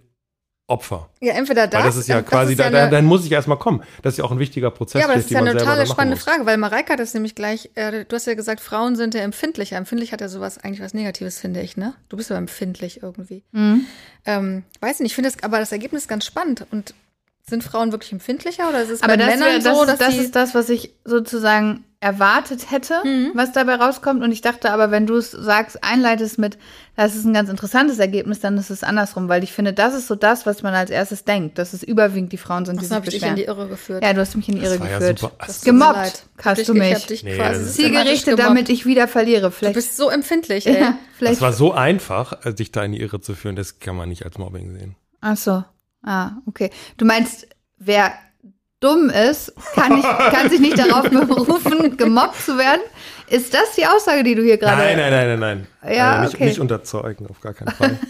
Opfer. 0.66 1.10
ja, 1.20 1.34
entweder 1.34 1.66
das. 1.66 1.78
Weil 1.78 1.88
das 1.88 1.96
ist 1.96 2.08
ja 2.08 2.22
quasi, 2.22 2.52
ist 2.54 2.58
ja 2.58 2.70
da, 2.70 2.88
dann 2.88 3.04
muss 3.04 3.26
ich 3.26 3.32
erstmal 3.32 3.58
kommen. 3.58 3.82
Das 4.00 4.14
ist 4.14 4.18
ja 4.18 4.24
auch 4.24 4.30
ein 4.30 4.38
wichtiger 4.38 4.70
Prozess, 4.70 5.00
Ja, 5.00 5.06
aber 5.06 5.16
das 5.16 5.26
ist 5.26 5.30
ja 5.30 5.40
eine 5.40 5.52
totale 5.52 5.86
spannende 5.86 6.16
muss. 6.16 6.24
Frage, 6.24 6.46
weil 6.46 6.56
Mareike 6.56 6.94
hat 6.94 7.00
das 7.00 7.12
nämlich 7.12 7.34
gleich, 7.34 7.70
äh, 7.74 8.06
du 8.06 8.16
hast 8.16 8.26
ja 8.26 8.32
gesagt, 8.32 8.60
Frauen 8.60 8.96
sind 8.96 9.14
ja 9.14 9.20
empfindlicher. 9.20 9.76
Empfindlich 9.76 10.12
hat 10.12 10.22
ja 10.22 10.28
sowas 10.28 10.56
eigentlich 10.56 10.80
was 10.80 10.94
Negatives, 10.94 11.38
finde 11.38 11.60
ich, 11.60 11.76
ne? 11.76 11.92
Du 12.08 12.16
bist 12.16 12.30
aber 12.30 12.38
empfindlich 12.38 13.02
irgendwie. 13.02 13.42
Mhm. 13.52 13.84
Ähm, 14.24 14.62
weiß 14.80 15.00
nicht, 15.00 15.10
ich 15.10 15.14
finde 15.14 15.30
das, 15.30 15.42
aber 15.42 15.58
das 15.58 15.70
Ergebnis 15.70 16.08
ganz 16.08 16.24
spannend. 16.24 16.66
Und 16.70 16.94
sind 17.48 17.62
Frauen 17.62 17.92
wirklich 17.92 18.12
empfindlicher 18.12 18.68
oder 18.68 18.82
ist 18.82 18.90
es 18.90 19.02
Aber 19.02 19.12
bei 19.12 19.16
das, 19.18 19.26
Männern 19.26 19.48
wär, 19.48 19.58
das, 19.58 19.78
so, 19.78 19.84
das 19.84 19.98
die, 20.10 20.16
ist 20.16 20.34
das, 20.34 20.54
was 20.54 20.70
ich 20.70 20.94
sozusagen 21.04 21.84
erwartet 22.00 22.70
hätte, 22.70 22.94
was 23.34 23.52
dabei 23.52 23.76
rauskommt. 23.76 24.22
Und 24.22 24.30
ich 24.30 24.42
dachte 24.42 24.70
aber, 24.70 24.90
wenn 24.90 25.06
du 25.06 25.16
es 25.16 25.30
sagst, 25.30 25.82
einleitest 25.82 26.38
mit, 26.38 26.58
das 26.96 27.14
ist 27.14 27.24
ein 27.24 27.32
ganz 27.32 27.48
interessantes 27.48 27.98
Ergebnis, 27.98 28.40
dann 28.40 28.58
ist 28.58 28.68
es 28.70 28.82
andersrum, 28.82 29.28
weil 29.30 29.42
ich 29.42 29.52
finde, 29.52 29.72
das 29.72 29.94
ist 29.94 30.06
so 30.06 30.14
das, 30.14 30.44
was 30.44 30.62
man 30.62 30.74
als 30.74 30.90
erstes 30.90 31.24
denkt, 31.24 31.56
dass 31.58 31.72
es 31.72 31.82
überwiegend 31.82 32.30
die 32.32 32.36
Frauen 32.36 32.66
sind, 32.66 32.76
die 32.76 32.80
das 32.80 32.88
sich 32.88 32.94
habe 32.96 33.06
ich 33.06 33.12
dich 33.14 33.22
in 33.22 33.36
die 33.36 33.42
beschweren. 33.42 33.58
Irre 33.58 33.68
geführt. 33.68 34.04
Ja, 34.04 34.12
du 34.12 34.20
hast 34.20 34.36
mich 34.36 34.48
in 34.50 34.56
die 34.56 34.62
Irre 34.62 34.80
war 34.80 34.90
ja 34.90 34.98
geführt. 34.98 35.18
super. 35.20 35.34
Das 35.38 35.46
Das- 35.48 35.60
Gemobbt 35.64 36.24
hast 36.42 36.58
Ich- 36.60 36.66
du 36.66 36.72
Ich 36.74 36.78
mich. 36.78 36.94
hab 36.94 37.06
dich 37.06 37.24
Nee, 37.24 37.36
quasi 37.36 37.60
das 37.64 37.74
Zielgerichtet, 37.74 38.38
damit 38.38 38.68
ich 38.68 38.84
wieder 38.84 39.08
verliere. 39.08 39.42
Du 39.46 39.50
Vielleicht, 39.50 39.74
bist 39.74 39.96
so 39.96 40.10
empfindlich, 40.10 40.66
ey. 40.66 40.78
ja, 40.80 40.98
vielleicht 41.16 41.36
Das 41.36 41.40
war 41.42 41.52
so 41.54 41.72
einfach, 41.72 42.44
äh, 42.44 42.52
dich 42.52 42.70
da 42.70 42.84
in 42.84 42.92
die 42.92 43.00
Irre 43.00 43.20
zu 43.20 43.34
führen, 43.34 43.56
das 43.56 43.78
kann 43.80 43.96
man 43.96 44.08
nicht 44.10 44.24
als 44.26 44.36
Mobbing 44.38 44.72
sehen. 44.78 44.96
Ach 45.22 45.36
so. 45.38 45.64
Ah, 46.04 46.32
okay. 46.46 46.70
Du 46.96 47.04
meinst, 47.04 47.48
wer 47.78 48.12
dumm 48.80 49.08
ist, 49.08 49.52
kann, 49.74 49.94
nicht, 49.94 50.08
kann 50.08 50.50
sich 50.50 50.60
nicht 50.60 50.78
darauf 50.78 51.08
berufen, 51.10 51.96
gemobbt 51.96 52.40
zu 52.40 52.58
werden? 52.58 52.82
Ist 53.28 53.54
das 53.54 53.74
die 53.76 53.86
Aussage, 53.86 54.22
die 54.22 54.34
du 54.34 54.42
hier 54.42 54.58
gerade... 54.58 54.82
Nein, 54.82 54.98
nein, 54.98 55.10
nein, 55.10 55.40
nein, 55.40 55.66
nein. 55.82 55.94
Ja, 55.96 56.18
äh, 56.18 56.24
nicht, 56.24 56.34
okay. 56.34 56.44
nicht 56.44 56.60
unterzeugen, 56.60 57.26
auf 57.26 57.40
gar 57.40 57.54
keinen 57.54 57.74
Fall. 57.74 57.98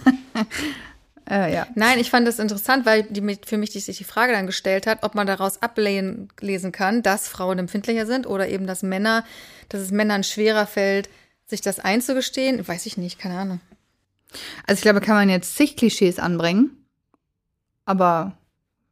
Äh, 1.29 1.55
ja. 1.55 1.67
Nein, 1.75 1.99
ich 1.99 2.11
fand 2.11 2.29
das 2.29 2.39
interessant, 2.39 2.85
weil 2.85 3.05
die, 3.05 3.39
für 3.47 3.57
mich 3.57 3.71
die, 3.71 3.81
sich 3.81 3.97
die 3.97 4.05
Frage 4.05 4.33
dann 4.33 4.47
gestellt 4.47 4.87
hat, 4.87 5.03
ob 5.03 5.15
man 5.15 5.27
daraus 5.27 5.63
ablesen 5.63 6.29
lesen 6.41 6.71
kann, 6.71 7.03
dass 7.03 7.29
Frauen 7.29 7.59
empfindlicher 7.59 8.05
sind 8.05 8.27
oder 8.27 8.49
eben, 8.49 8.67
dass 8.67 8.83
Männer, 8.83 9.25
dass 9.71 9.81
es 9.81 9.91
Männern 9.91 10.23
schwerer 10.23 10.67
fällt, 10.67 11.09
sich 11.47 11.63
das 11.63 11.81
einzugestehen. 11.81 12.67
Weiß 12.67 12.85
ich 12.85 12.99
nicht, 12.99 13.19
keine 13.19 13.39
Ahnung. 13.39 13.61
Also 14.67 14.81
ich 14.81 14.83
glaube, 14.83 15.01
kann 15.01 15.15
man 15.15 15.31
jetzt 15.31 15.57
zig 15.57 15.77
Klischees 15.77 16.19
anbringen, 16.19 16.84
aber 17.85 18.33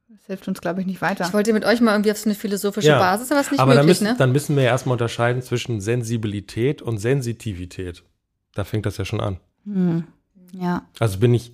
das 0.08 0.26
hilft 0.26 0.46
uns, 0.48 0.60
glaube 0.60 0.80
ich, 0.80 0.86
nicht 0.86 1.00
weiter. 1.02 1.24
Ich 1.26 1.32
wollte 1.32 1.52
mit 1.52 1.64
euch 1.64 1.80
mal 1.80 1.92
irgendwie 1.92 2.10
auf 2.12 2.18
so 2.18 2.26
eine 2.28 2.34
philosophische 2.34 2.88
Ja. 2.88 2.98
Basis, 2.98 3.30
aber 3.30 3.40
es 3.40 3.46
ist 3.46 3.52
nicht 3.52 3.60
Aber 3.60 3.74
dann 3.74 3.86
möglich, 3.86 4.00
müssen, 4.00 4.12
ne? 4.12 4.18
dann 4.18 4.32
müssen 4.32 4.56
wir 4.56 4.62
ja 4.64 4.70
erstmal 4.70 4.94
unterscheiden 4.94 5.42
zwischen 5.42 5.80
Sensibilität 5.80 6.82
und 6.82 6.98
Sensitivität. 6.98 8.04
Da 8.54 8.64
fängt 8.64 8.84
das 8.86 8.98
ja 8.98 9.04
schon 9.04 9.20
an. 9.20 9.38
Hm. 9.64 10.04
Ja. 10.52 10.86
Also 10.98 11.18
bin 11.18 11.32
ich 11.34 11.52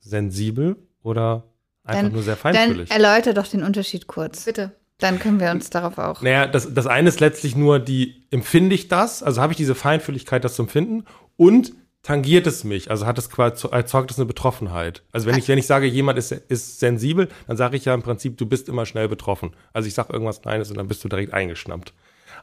sensibel 0.00 0.76
oder 1.02 1.44
einfach 1.84 2.02
Dann- 2.02 2.12
nur 2.12 2.22
sehr 2.22 2.36
Dann 2.36 2.54
feinfühlig? 2.54 2.90
erläuter 2.90 3.34
doch 3.34 3.46
den 3.46 3.62
Unterschied 3.62 4.06
kurz. 4.06 4.44
Bitte. 4.44 4.72
Dann 4.98 5.20
können 5.20 5.38
wir 5.38 5.52
uns 5.52 5.70
darauf 5.70 5.96
auch. 5.98 6.22
Naja, 6.22 6.48
das, 6.48 6.74
das 6.74 6.88
eine 6.88 7.08
ist 7.08 7.20
letztlich 7.20 7.54
nur 7.54 7.78
die, 7.78 8.26
empfinde 8.32 8.74
ich 8.74 8.88
das, 8.88 9.22
also 9.22 9.40
habe 9.40 9.52
ich 9.52 9.56
diese 9.56 9.76
Feinfühligkeit, 9.76 10.42
das 10.44 10.56
zu 10.56 10.62
empfinden 10.62 11.04
und 11.36 11.72
tangiert 12.02 12.46
es 12.46 12.64
mich? 12.64 12.90
Also 12.90 13.06
hat 13.06 13.18
es 13.18 13.30
quasi, 13.30 13.68
erzeugt 13.68 14.10
es 14.10 14.18
eine 14.18 14.26
Betroffenheit? 14.26 15.02
Also 15.12 15.26
wenn 15.26 15.38
ich, 15.38 15.48
wenn 15.48 15.58
ich 15.58 15.66
sage, 15.66 15.86
jemand 15.86 16.18
ist, 16.18 16.32
ist 16.32 16.80
sensibel, 16.80 17.28
dann 17.46 17.56
sage 17.56 17.76
ich 17.76 17.84
ja 17.84 17.94
im 17.94 18.02
Prinzip, 18.02 18.38
du 18.38 18.46
bist 18.46 18.68
immer 18.68 18.86
schnell 18.86 19.08
betroffen. 19.08 19.54
Also 19.72 19.88
ich 19.88 19.94
sage 19.94 20.12
irgendwas 20.12 20.42
Kleines 20.42 20.70
und 20.70 20.76
dann 20.76 20.88
bist 20.88 21.04
du 21.04 21.08
direkt 21.08 21.34
eingeschnappt. 21.34 21.92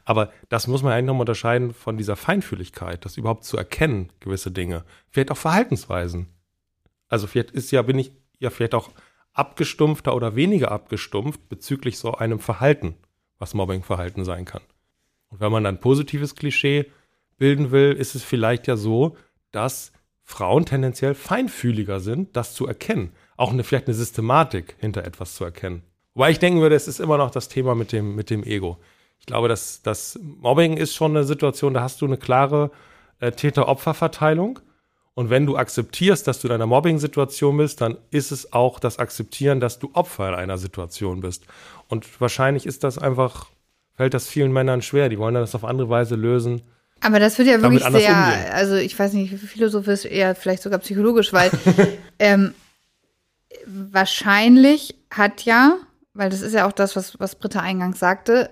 Aber 0.04 0.30
das 0.48 0.66
muss 0.66 0.82
man 0.82 0.92
eigentlich 0.92 1.06
nochmal 1.06 1.22
unterscheiden 1.22 1.74
von 1.74 1.96
dieser 1.96 2.16
Feinfühligkeit, 2.16 3.04
das 3.04 3.16
überhaupt 3.16 3.44
zu 3.44 3.56
erkennen, 3.56 4.12
gewisse 4.20 4.50
Dinge. 4.50 4.84
Vielleicht 5.10 5.30
auch 5.30 5.36
Verhaltensweisen. 5.36 6.28
Also 7.08 7.26
vielleicht 7.26 7.50
ist 7.50 7.70
ja, 7.72 7.82
bin 7.82 7.98
ich 7.98 8.12
ja 8.38 8.50
vielleicht 8.50 8.74
auch 8.74 8.90
abgestumpfter 9.32 10.14
oder 10.14 10.36
weniger 10.36 10.70
abgestumpft 10.70 11.48
bezüglich 11.48 11.98
so 11.98 12.14
einem 12.14 12.38
Verhalten, 12.38 12.94
was 13.38 13.54
Mobbingverhalten 13.54 14.24
sein 14.24 14.44
kann. 14.44 14.62
Und 15.28 15.40
wenn 15.40 15.52
man 15.52 15.66
ein 15.66 15.80
positives 15.80 16.34
Klischee 16.34 16.90
bilden 17.36 17.70
will, 17.70 17.92
ist 17.92 18.14
es 18.14 18.22
vielleicht 18.22 18.66
ja 18.66 18.76
so, 18.76 19.16
dass 19.56 19.92
Frauen 20.22 20.66
tendenziell 20.66 21.14
feinfühliger 21.14 22.00
sind, 22.00 22.36
das 22.36 22.54
zu 22.54 22.66
erkennen. 22.66 23.12
Auch 23.36 23.52
eine, 23.52 23.64
vielleicht 23.64 23.86
eine 23.86 23.94
Systematik 23.94 24.76
hinter 24.78 25.04
etwas 25.04 25.34
zu 25.34 25.44
erkennen. 25.44 25.82
Wobei 26.14 26.30
ich 26.30 26.38
denken 26.38 26.60
würde, 26.60 26.74
es 26.74 26.88
ist 26.88 27.00
immer 27.00 27.16
noch 27.16 27.30
das 27.30 27.48
Thema 27.48 27.74
mit 27.74 27.92
dem, 27.92 28.14
mit 28.14 28.30
dem 28.30 28.42
Ego. 28.42 28.78
Ich 29.18 29.26
glaube, 29.26 29.48
dass 29.48 29.82
das 29.82 30.18
Mobbing 30.22 30.76
ist 30.76 30.94
schon 30.94 31.12
eine 31.12 31.24
Situation, 31.24 31.74
da 31.74 31.82
hast 31.82 32.00
du 32.00 32.06
eine 32.06 32.16
klare 32.16 32.70
äh, 33.20 33.32
Täter-Opfer-Verteilung. 33.32 34.60
Und 35.14 35.30
wenn 35.30 35.46
du 35.46 35.56
akzeptierst, 35.56 36.26
dass 36.26 36.40
du 36.40 36.48
in 36.48 36.54
einer 36.54 36.66
Mobbing-Situation 36.66 37.56
bist, 37.56 37.80
dann 37.80 37.96
ist 38.10 38.32
es 38.32 38.52
auch 38.52 38.78
das 38.78 38.98
Akzeptieren, 38.98 39.60
dass 39.60 39.78
du 39.78 39.90
Opfer 39.94 40.28
in 40.28 40.34
einer 40.34 40.58
Situation 40.58 41.20
bist. 41.20 41.46
Und 41.88 42.20
wahrscheinlich 42.20 42.66
ist 42.66 42.84
das 42.84 42.98
einfach, 42.98 43.46
fällt 43.94 44.12
das 44.12 44.28
vielen 44.28 44.52
Männern 44.52 44.82
schwer. 44.82 45.08
Die 45.08 45.18
wollen 45.18 45.34
das 45.34 45.54
auf 45.54 45.64
andere 45.64 45.88
Weise 45.88 46.16
lösen. 46.16 46.62
Aber 47.00 47.20
das 47.20 47.38
wird 47.38 47.48
ja 47.48 47.62
wirklich 47.62 47.82
sehr, 47.82 47.92
umgehen. 47.92 48.52
also 48.52 48.74
ich 48.74 48.98
weiß 48.98 49.12
nicht, 49.12 49.34
philosophisch, 49.38 50.04
eher 50.04 50.34
vielleicht 50.34 50.62
sogar 50.62 50.78
psychologisch, 50.78 51.32
weil 51.32 51.50
ähm, 52.18 52.54
wahrscheinlich 53.66 54.96
hat 55.10 55.42
ja, 55.42 55.76
weil 56.14 56.30
das 56.30 56.40
ist 56.40 56.54
ja 56.54 56.66
auch 56.66 56.72
das, 56.72 56.96
was, 56.96 57.20
was 57.20 57.36
Britta 57.36 57.60
eingangs 57.60 57.98
sagte, 57.98 58.50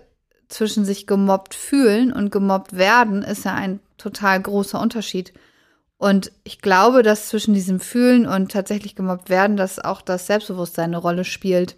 zwischen 0.49 0.85
sich 0.85 1.07
gemobbt 1.07 1.55
fühlen 1.55 2.13
und 2.13 2.31
gemobbt 2.31 2.77
werden 2.77 3.23
ist 3.23 3.45
ja 3.45 3.55
ein 3.55 3.81
total 3.97 4.41
großer 4.41 4.81
Unterschied. 4.81 5.33
Und 5.97 6.33
ich 6.45 6.61
glaube, 6.61 7.03
dass 7.03 7.29
zwischen 7.29 7.55
diesem 7.55 7.81
Fühlen 7.81 8.27
und 8.27 8.53
tatsächlich 8.53 8.95
gemobbt 8.95 9.31
werden, 9.31 9.57
dass 9.57 9.79
auch 9.79 10.03
das 10.03 10.27
Selbstbewusstsein 10.27 10.91
eine 10.91 10.99
Rolle 10.99 11.25
spielt. 11.25 11.77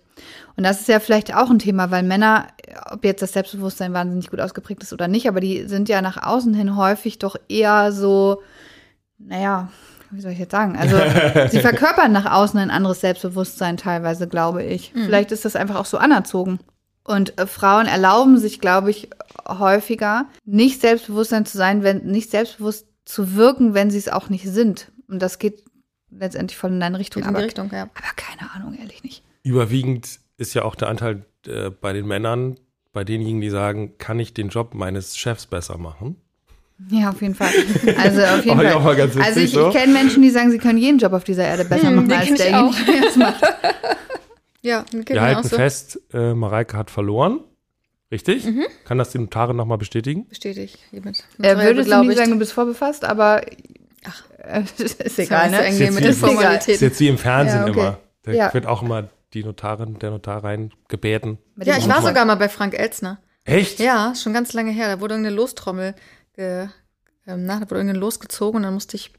Und 0.57 0.65
das 0.65 0.81
ist 0.81 0.89
ja 0.89 1.01
vielleicht 1.01 1.35
auch 1.35 1.51
ein 1.51 1.59
Thema, 1.59 1.91
weil 1.91 2.03
Männer, 2.03 2.49
ob 2.91 3.05
jetzt 3.05 3.23
das 3.23 3.33
Selbstbewusstsein 3.33 3.93
wahnsinnig 3.93 4.31
gut 4.31 4.41
ausgeprägt 4.41 4.83
ist 4.83 4.93
oder 4.93 5.09
nicht, 5.09 5.29
aber 5.29 5.41
die 5.41 5.67
sind 5.67 5.89
ja 5.89 6.01
nach 6.03 6.23
außen 6.23 6.55
hin 6.55 6.77
häufig 6.77 7.19
doch 7.19 7.37
eher 7.49 7.93
so, 7.93 8.43
naja, 9.19 9.69
wie 10.11 10.21
soll 10.21 10.33
ich 10.33 10.39
jetzt 10.39 10.53
sagen? 10.53 10.77
Also 10.77 10.97
sie 11.51 11.61
verkörpern 11.61 12.13
nach 12.13 12.31
außen 12.31 12.59
ein 12.59 12.71
anderes 12.71 13.01
Selbstbewusstsein 13.01 13.77
teilweise, 13.77 14.29
glaube 14.29 14.63
ich. 14.63 14.95
Mhm. 14.95 15.05
Vielleicht 15.05 15.33
ist 15.33 15.45
das 15.45 15.57
einfach 15.57 15.77
auch 15.77 15.87
so 15.87 15.99
anerzogen. 15.99 16.59
Und 17.05 17.39
äh, 17.39 17.47
Frauen 17.47 17.87
erlauben 17.87 18.39
sich, 18.39 18.61
glaube 18.61 18.91
ich, 18.91 19.11
häufiger, 19.47 20.27
nicht 20.45 20.81
Selbstbewusstsein 20.81 21.47
zu 21.47 21.57
sein, 21.57 21.83
wenn 21.83 22.05
nicht 22.05 22.31
selbstbewusst 22.31 22.87
zu 23.05 23.37
wirken, 23.37 23.75
wenn 23.75 23.91
sie 23.91 23.99
es 23.99 24.09
auch 24.09 24.29
nicht 24.29 24.47
sind. 24.49 24.91
Und 25.09 25.21
das 25.21 25.39
geht 25.39 25.63
letztendlich 26.11 26.59
voll 26.59 26.73
in 26.73 26.81
deine 26.81 26.99
Richtung. 26.99 27.23
in 27.23 27.35
die 27.35 27.43
Richtung, 27.43 27.71
ja. 27.73 27.83
Aber 27.83 28.13
keine 28.17 28.51
Ahnung, 28.53 28.77
ehrlich 28.79 29.05
nicht. 29.05 29.23
Überwiegend 29.47 30.19
ist 30.39 30.55
ja 30.55 30.65
auch 30.65 30.75
der 30.75 30.89
Anteil 30.89 31.25
äh, 31.47 31.71
bei 31.71 31.93
den 31.93 32.07
Männern, 32.07 32.59
bei 32.93 33.05
denjenigen, 33.05 33.41
die 33.41 33.51
sagen, 33.51 33.97
kann 33.99 34.19
ich 34.19 34.35
den 34.35 34.49
Job 34.49 34.75
meines 34.75 35.17
Chefs 35.17 35.47
besser 35.47 35.79
machen? 35.79 36.17
Ja, 36.91 37.11
auf 37.11 37.23
jeden 37.23 37.35
Fall. 37.35 37.53
Also 37.97 38.23
auf 38.23 38.45
jeden 38.45 38.57
Fall. 38.61 38.73
Auch 38.73 38.97
witzig, 38.97 39.23
also 39.23 39.41
ich, 39.41 39.53
so. 39.53 39.69
ich 39.69 39.75
kenne 39.75 39.93
Menschen, 39.93 40.23
die 40.23 40.31
sagen, 40.31 40.51
sie 40.51 40.59
können 40.59 40.79
jeden 40.79 40.99
Job 40.99 41.13
auf 41.13 41.23
dieser 41.23 41.45
Erde 41.45 41.65
besser 41.65 41.89
hm, 41.89 41.97
machen, 41.97 42.13
als 42.13 42.35
derjenige, 42.35 42.85
der 42.93 43.09
es 43.09 43.17
macht. 43.17 43.43
Ja, 44.63 44.85
wir 44.91 45.23
halten 45.23 45.49
so. 45.49 45.55
fest, 45.55 46.01
äh, 46.13 46.35
Mareike 46.35 46.77
hat 46.77 46.91
verloren. 46.91 47.39
Richtig? 48.11 48.47
Mhm. 48.47 48.65
Kann 48.85 48.99
das 48.99 49.11
die 49.11 49.19
Notarin 49.21 49.55
nochmal 49.55 49.79
bestätigen? 49.79 50.27
Bestätigt 50.29 50.81
hiermit. 50.91 51.23
Er 51.41 51.57
würde 51.61 51.83
es 51.83 51.87
nicht 51.87 52.17
sagen, 52.17 52.33
du 52.33 52.39
bist 52.41 52.53
vorbefasst, 52.53 53.05
aber 53.05 53.43
Ach, 54.09 54.25
äh, 54.39 54.63
ist 54.83 55.19
egal, 55.19 55.51
ne? 55.51 55.69
Ist 55.69 55.79
jetzt, 55.79 55.95
mit 55.95 56.05
wie, 56.05 56.73
ist 56.73 56.81
jetzt 56.81 56.99
wie 56.99 57.09
im 57.09 57.19
Fernsehen 57.19 57.67
ja, 57.67 57.71
okay. 57.71 57.79
immer. 57.79 57.99
Da 58.23 58.33
ja. 58.33 58.55
wird 58.55 58.67
auch 58.67 58.83
immer 58.83 59.09
die 59.35 59.45
Notarin, 59.45 59.99
der 59.99 60.11
Notar 60.11 60.45
rein 60.45 60.73
gebeten. 60.89 61.39
Ja, 61.57 61.77
ich 61.77 61.89
war 61.89 62.03
sogar 62.03 62.25
mal 62.25 62.37
bei 62.37 62.49
Frank 62.49 62.75
Elzner. 62.79 63.21
Echt? 63.45 63.79
Ja, 63.79 64.15
schon 64.15 64.33
ganz 64.33 64.53
lange 64.53 64.73
her. 64.73 64.89
Da 64.89 65.01
wurde 65.01 65.15
irgendeine 65.15 65.37
Lostrommel, 65.37 65.95
ge, 66.35 66.69
ähm, 67.27 67.45
na, 67.45 67.61
da 67.61 67.63
wurde 67.63 67.77
irgendeine 67.77 68.01
losgezogen 68.01 68.57
und 68.57 68.63
dann 68.65 68.75
musste 68.75 68.97
ich 68.97 69.13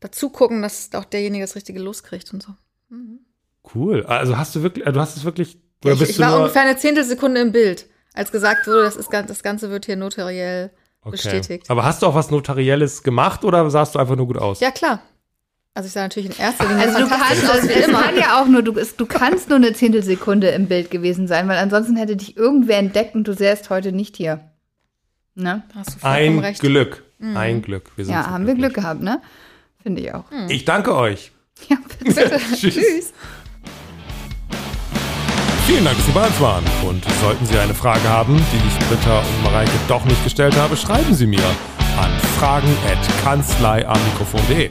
dazu 0.00 0.30
gucken, 0.30 0.62
dass 0.62 0.90
auch 0.94 1.04
derjenige 1.04 1.44
das 1.44 1.56
richtige 1.56 1.80
loskriegt 1.80 2.32
und 2.32 2.42
so. 2.42 2.52
Mhm. 2.88 3.20
Cool. 3.74 4.04
Also 4.06 4.36
hast 4.36 4.54
du 4.54 4.62
wirklich, 4.62 4.84
du 4.84 5.00
hast 5.00 5.16
es 5.16 5.24
wirklich, 5.24 5.58
oder 5.84 5.94
ich, 5.94 5.98
bist 5.98 6.10
ich 6.12 6.16
du 6.16 6.22
war 6.22 6.36
ungefähr 6.38 6.62
eine 6.62 6.76
Zehntelsekunde 6.76 7.40
im 7.40 7.52
Bild, 7.52 7.86
als 8.14 8.30
gesagt 8.30 8.66
wurde, 8.66 8.82
das, 8.82 8.96
ist, 8.96 9.12
das 9.12 9.42
Ganze 9.42 9.70
wird 9.70 9.86
hier 9.86 9.96
notariell 9.96 10.70
okay. 11.00 11.10
bestätigt. 11.10 11.68
Aber 11.68 11.84
hast 11.84 12.02
du 12.02 12.06
auch 12.06 12.14
was 12.14 12.30
Notarielles 12.30 13.02
gemacht 13.02 13.44
oder 13.44 13.68
sahst 13.70 13.94
du 13.94 13.98
einfach 13.98 14.16
nur 14.16 14.26
gut 14.26 14.38
aus? 14.38 14.60
Ja, 14.60 14.70
klar. 14.70 15.02
Also 15.76 15.88
ich 15.88 15.92
sah 15.92 16.00
natürlich 16.00 16.30
in 16.30 16.38
erster 16.42 16.66
Linie 16.66 16.86
also 16.86 17.00
du 17.00 17.06
kannst, 17.06 17.50
aus, 17.50 17.68
wie 17.68 17.72
immer. 17.82 18.00
kann 18.00 18.16
ja 18.16 18.40
auch 18.40 18.46
nur, 18.46 18.62
du, 18.62 18.72
du 18.72 19.04
kannst 19.04 19.50
nur 19.50 19.56
eine 19.56 19.74
Zehntelsekunde 19.74 20.48
im 20.48 20.68
Bild 20.68 20.90
gewesen 20.90 21.28
sein, 21.28 21.48
weil 21.48 21.58
ansonsten 21.58 21.96
hätte 21.96 22.16
dich 22.16 22.34
irgendwer 22.34 22.78
entdeckt 22.78 23.14
und 23.14 23.28
du 23.28 23.34
säßt 23.34 23.68
heute 23.68 23.92
nicht 23.92 24.16
hier. 24.16 24.40
Ne? 25.34 25.64
Hast 25.74 26.02
du 26.02 26.06
Ein 26.06 26.38
recht. 26.38 26.62
Glück. 26.62 27.04
Mhm. 27.18 27.36
Ein 27.36 27.60
Glück. 27.60 27.90
Wir 27.94 28.06
sind 28.06 28.14
ja, 28.14 28.22
so 28.22 28.30
haben 28.30 28.44
glücklich. 28.44 28.62
wir 28.62 28.68
Glück 28.70 28.82
gehabt, 28.82 29.02
ne? 29.02 29.20
Finde 29.82 30.00
ich 30.00 30.14
auch. 30.14 30.24
Mhm. 30.30 30.48
Ich 30.48 30.64
danke 30.64 30.96
euch. 30.96 31.32
Ja, 31.68 31.76
bitte. 31.98 32.40
Tschüss. 32.54 32.74
Tschüss. 32.74 33.12
Vielen 35.66 35.84
Dank, 35.84 35.98
dass 35.98 36.06
Sie 36.06 36.12
bei 36.12 36.26
uns 36.26 36.40
waren. 36.40 36.64
Und 36.88 37.04
sollten 37.20 37.44
Sie 37.44 37.58
eine 37.58 37.74
Frage 37.74 38.08
haben, 38.08 38.34
die 38.36 38.66
ich 38.66 38.78
Britta 38.88 39.18
und 39.18 39.42
Mareike 39.44 39.72
doch 39.88 40.06
nicht 40.06 40.24
gestellt 40.24 40.56
habe, 40.56 40.74
schreiben 40.74 41.12
Sie 41.14 41.26
mir 41.26 41.44
an 41.98 42.10
fragen.kanzleiamikrofon.de. 42.38 44.70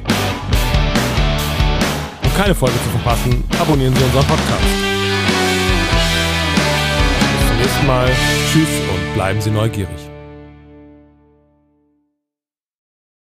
Um 2.36 2.42
keine 2.42 2.54
Folge 2.54 2.76
zu 2.84 2.90
verpassen, 2.90 3.44
abonnieren 3.62 3.96
Sie 3.96 4.04
unseren 4.04 4.26
Podcast. 4.26 4.62
Bis 7.40 7.48
zum 7.48 7.58
nächsten 7.58 7.88
Mal. 7.88 8.12
Tschüss 8.52 8.68
und 8.94 9.14
bleiben 9.14 9.40
Sie 9.40 9.52
neugierig. 9.52 10.15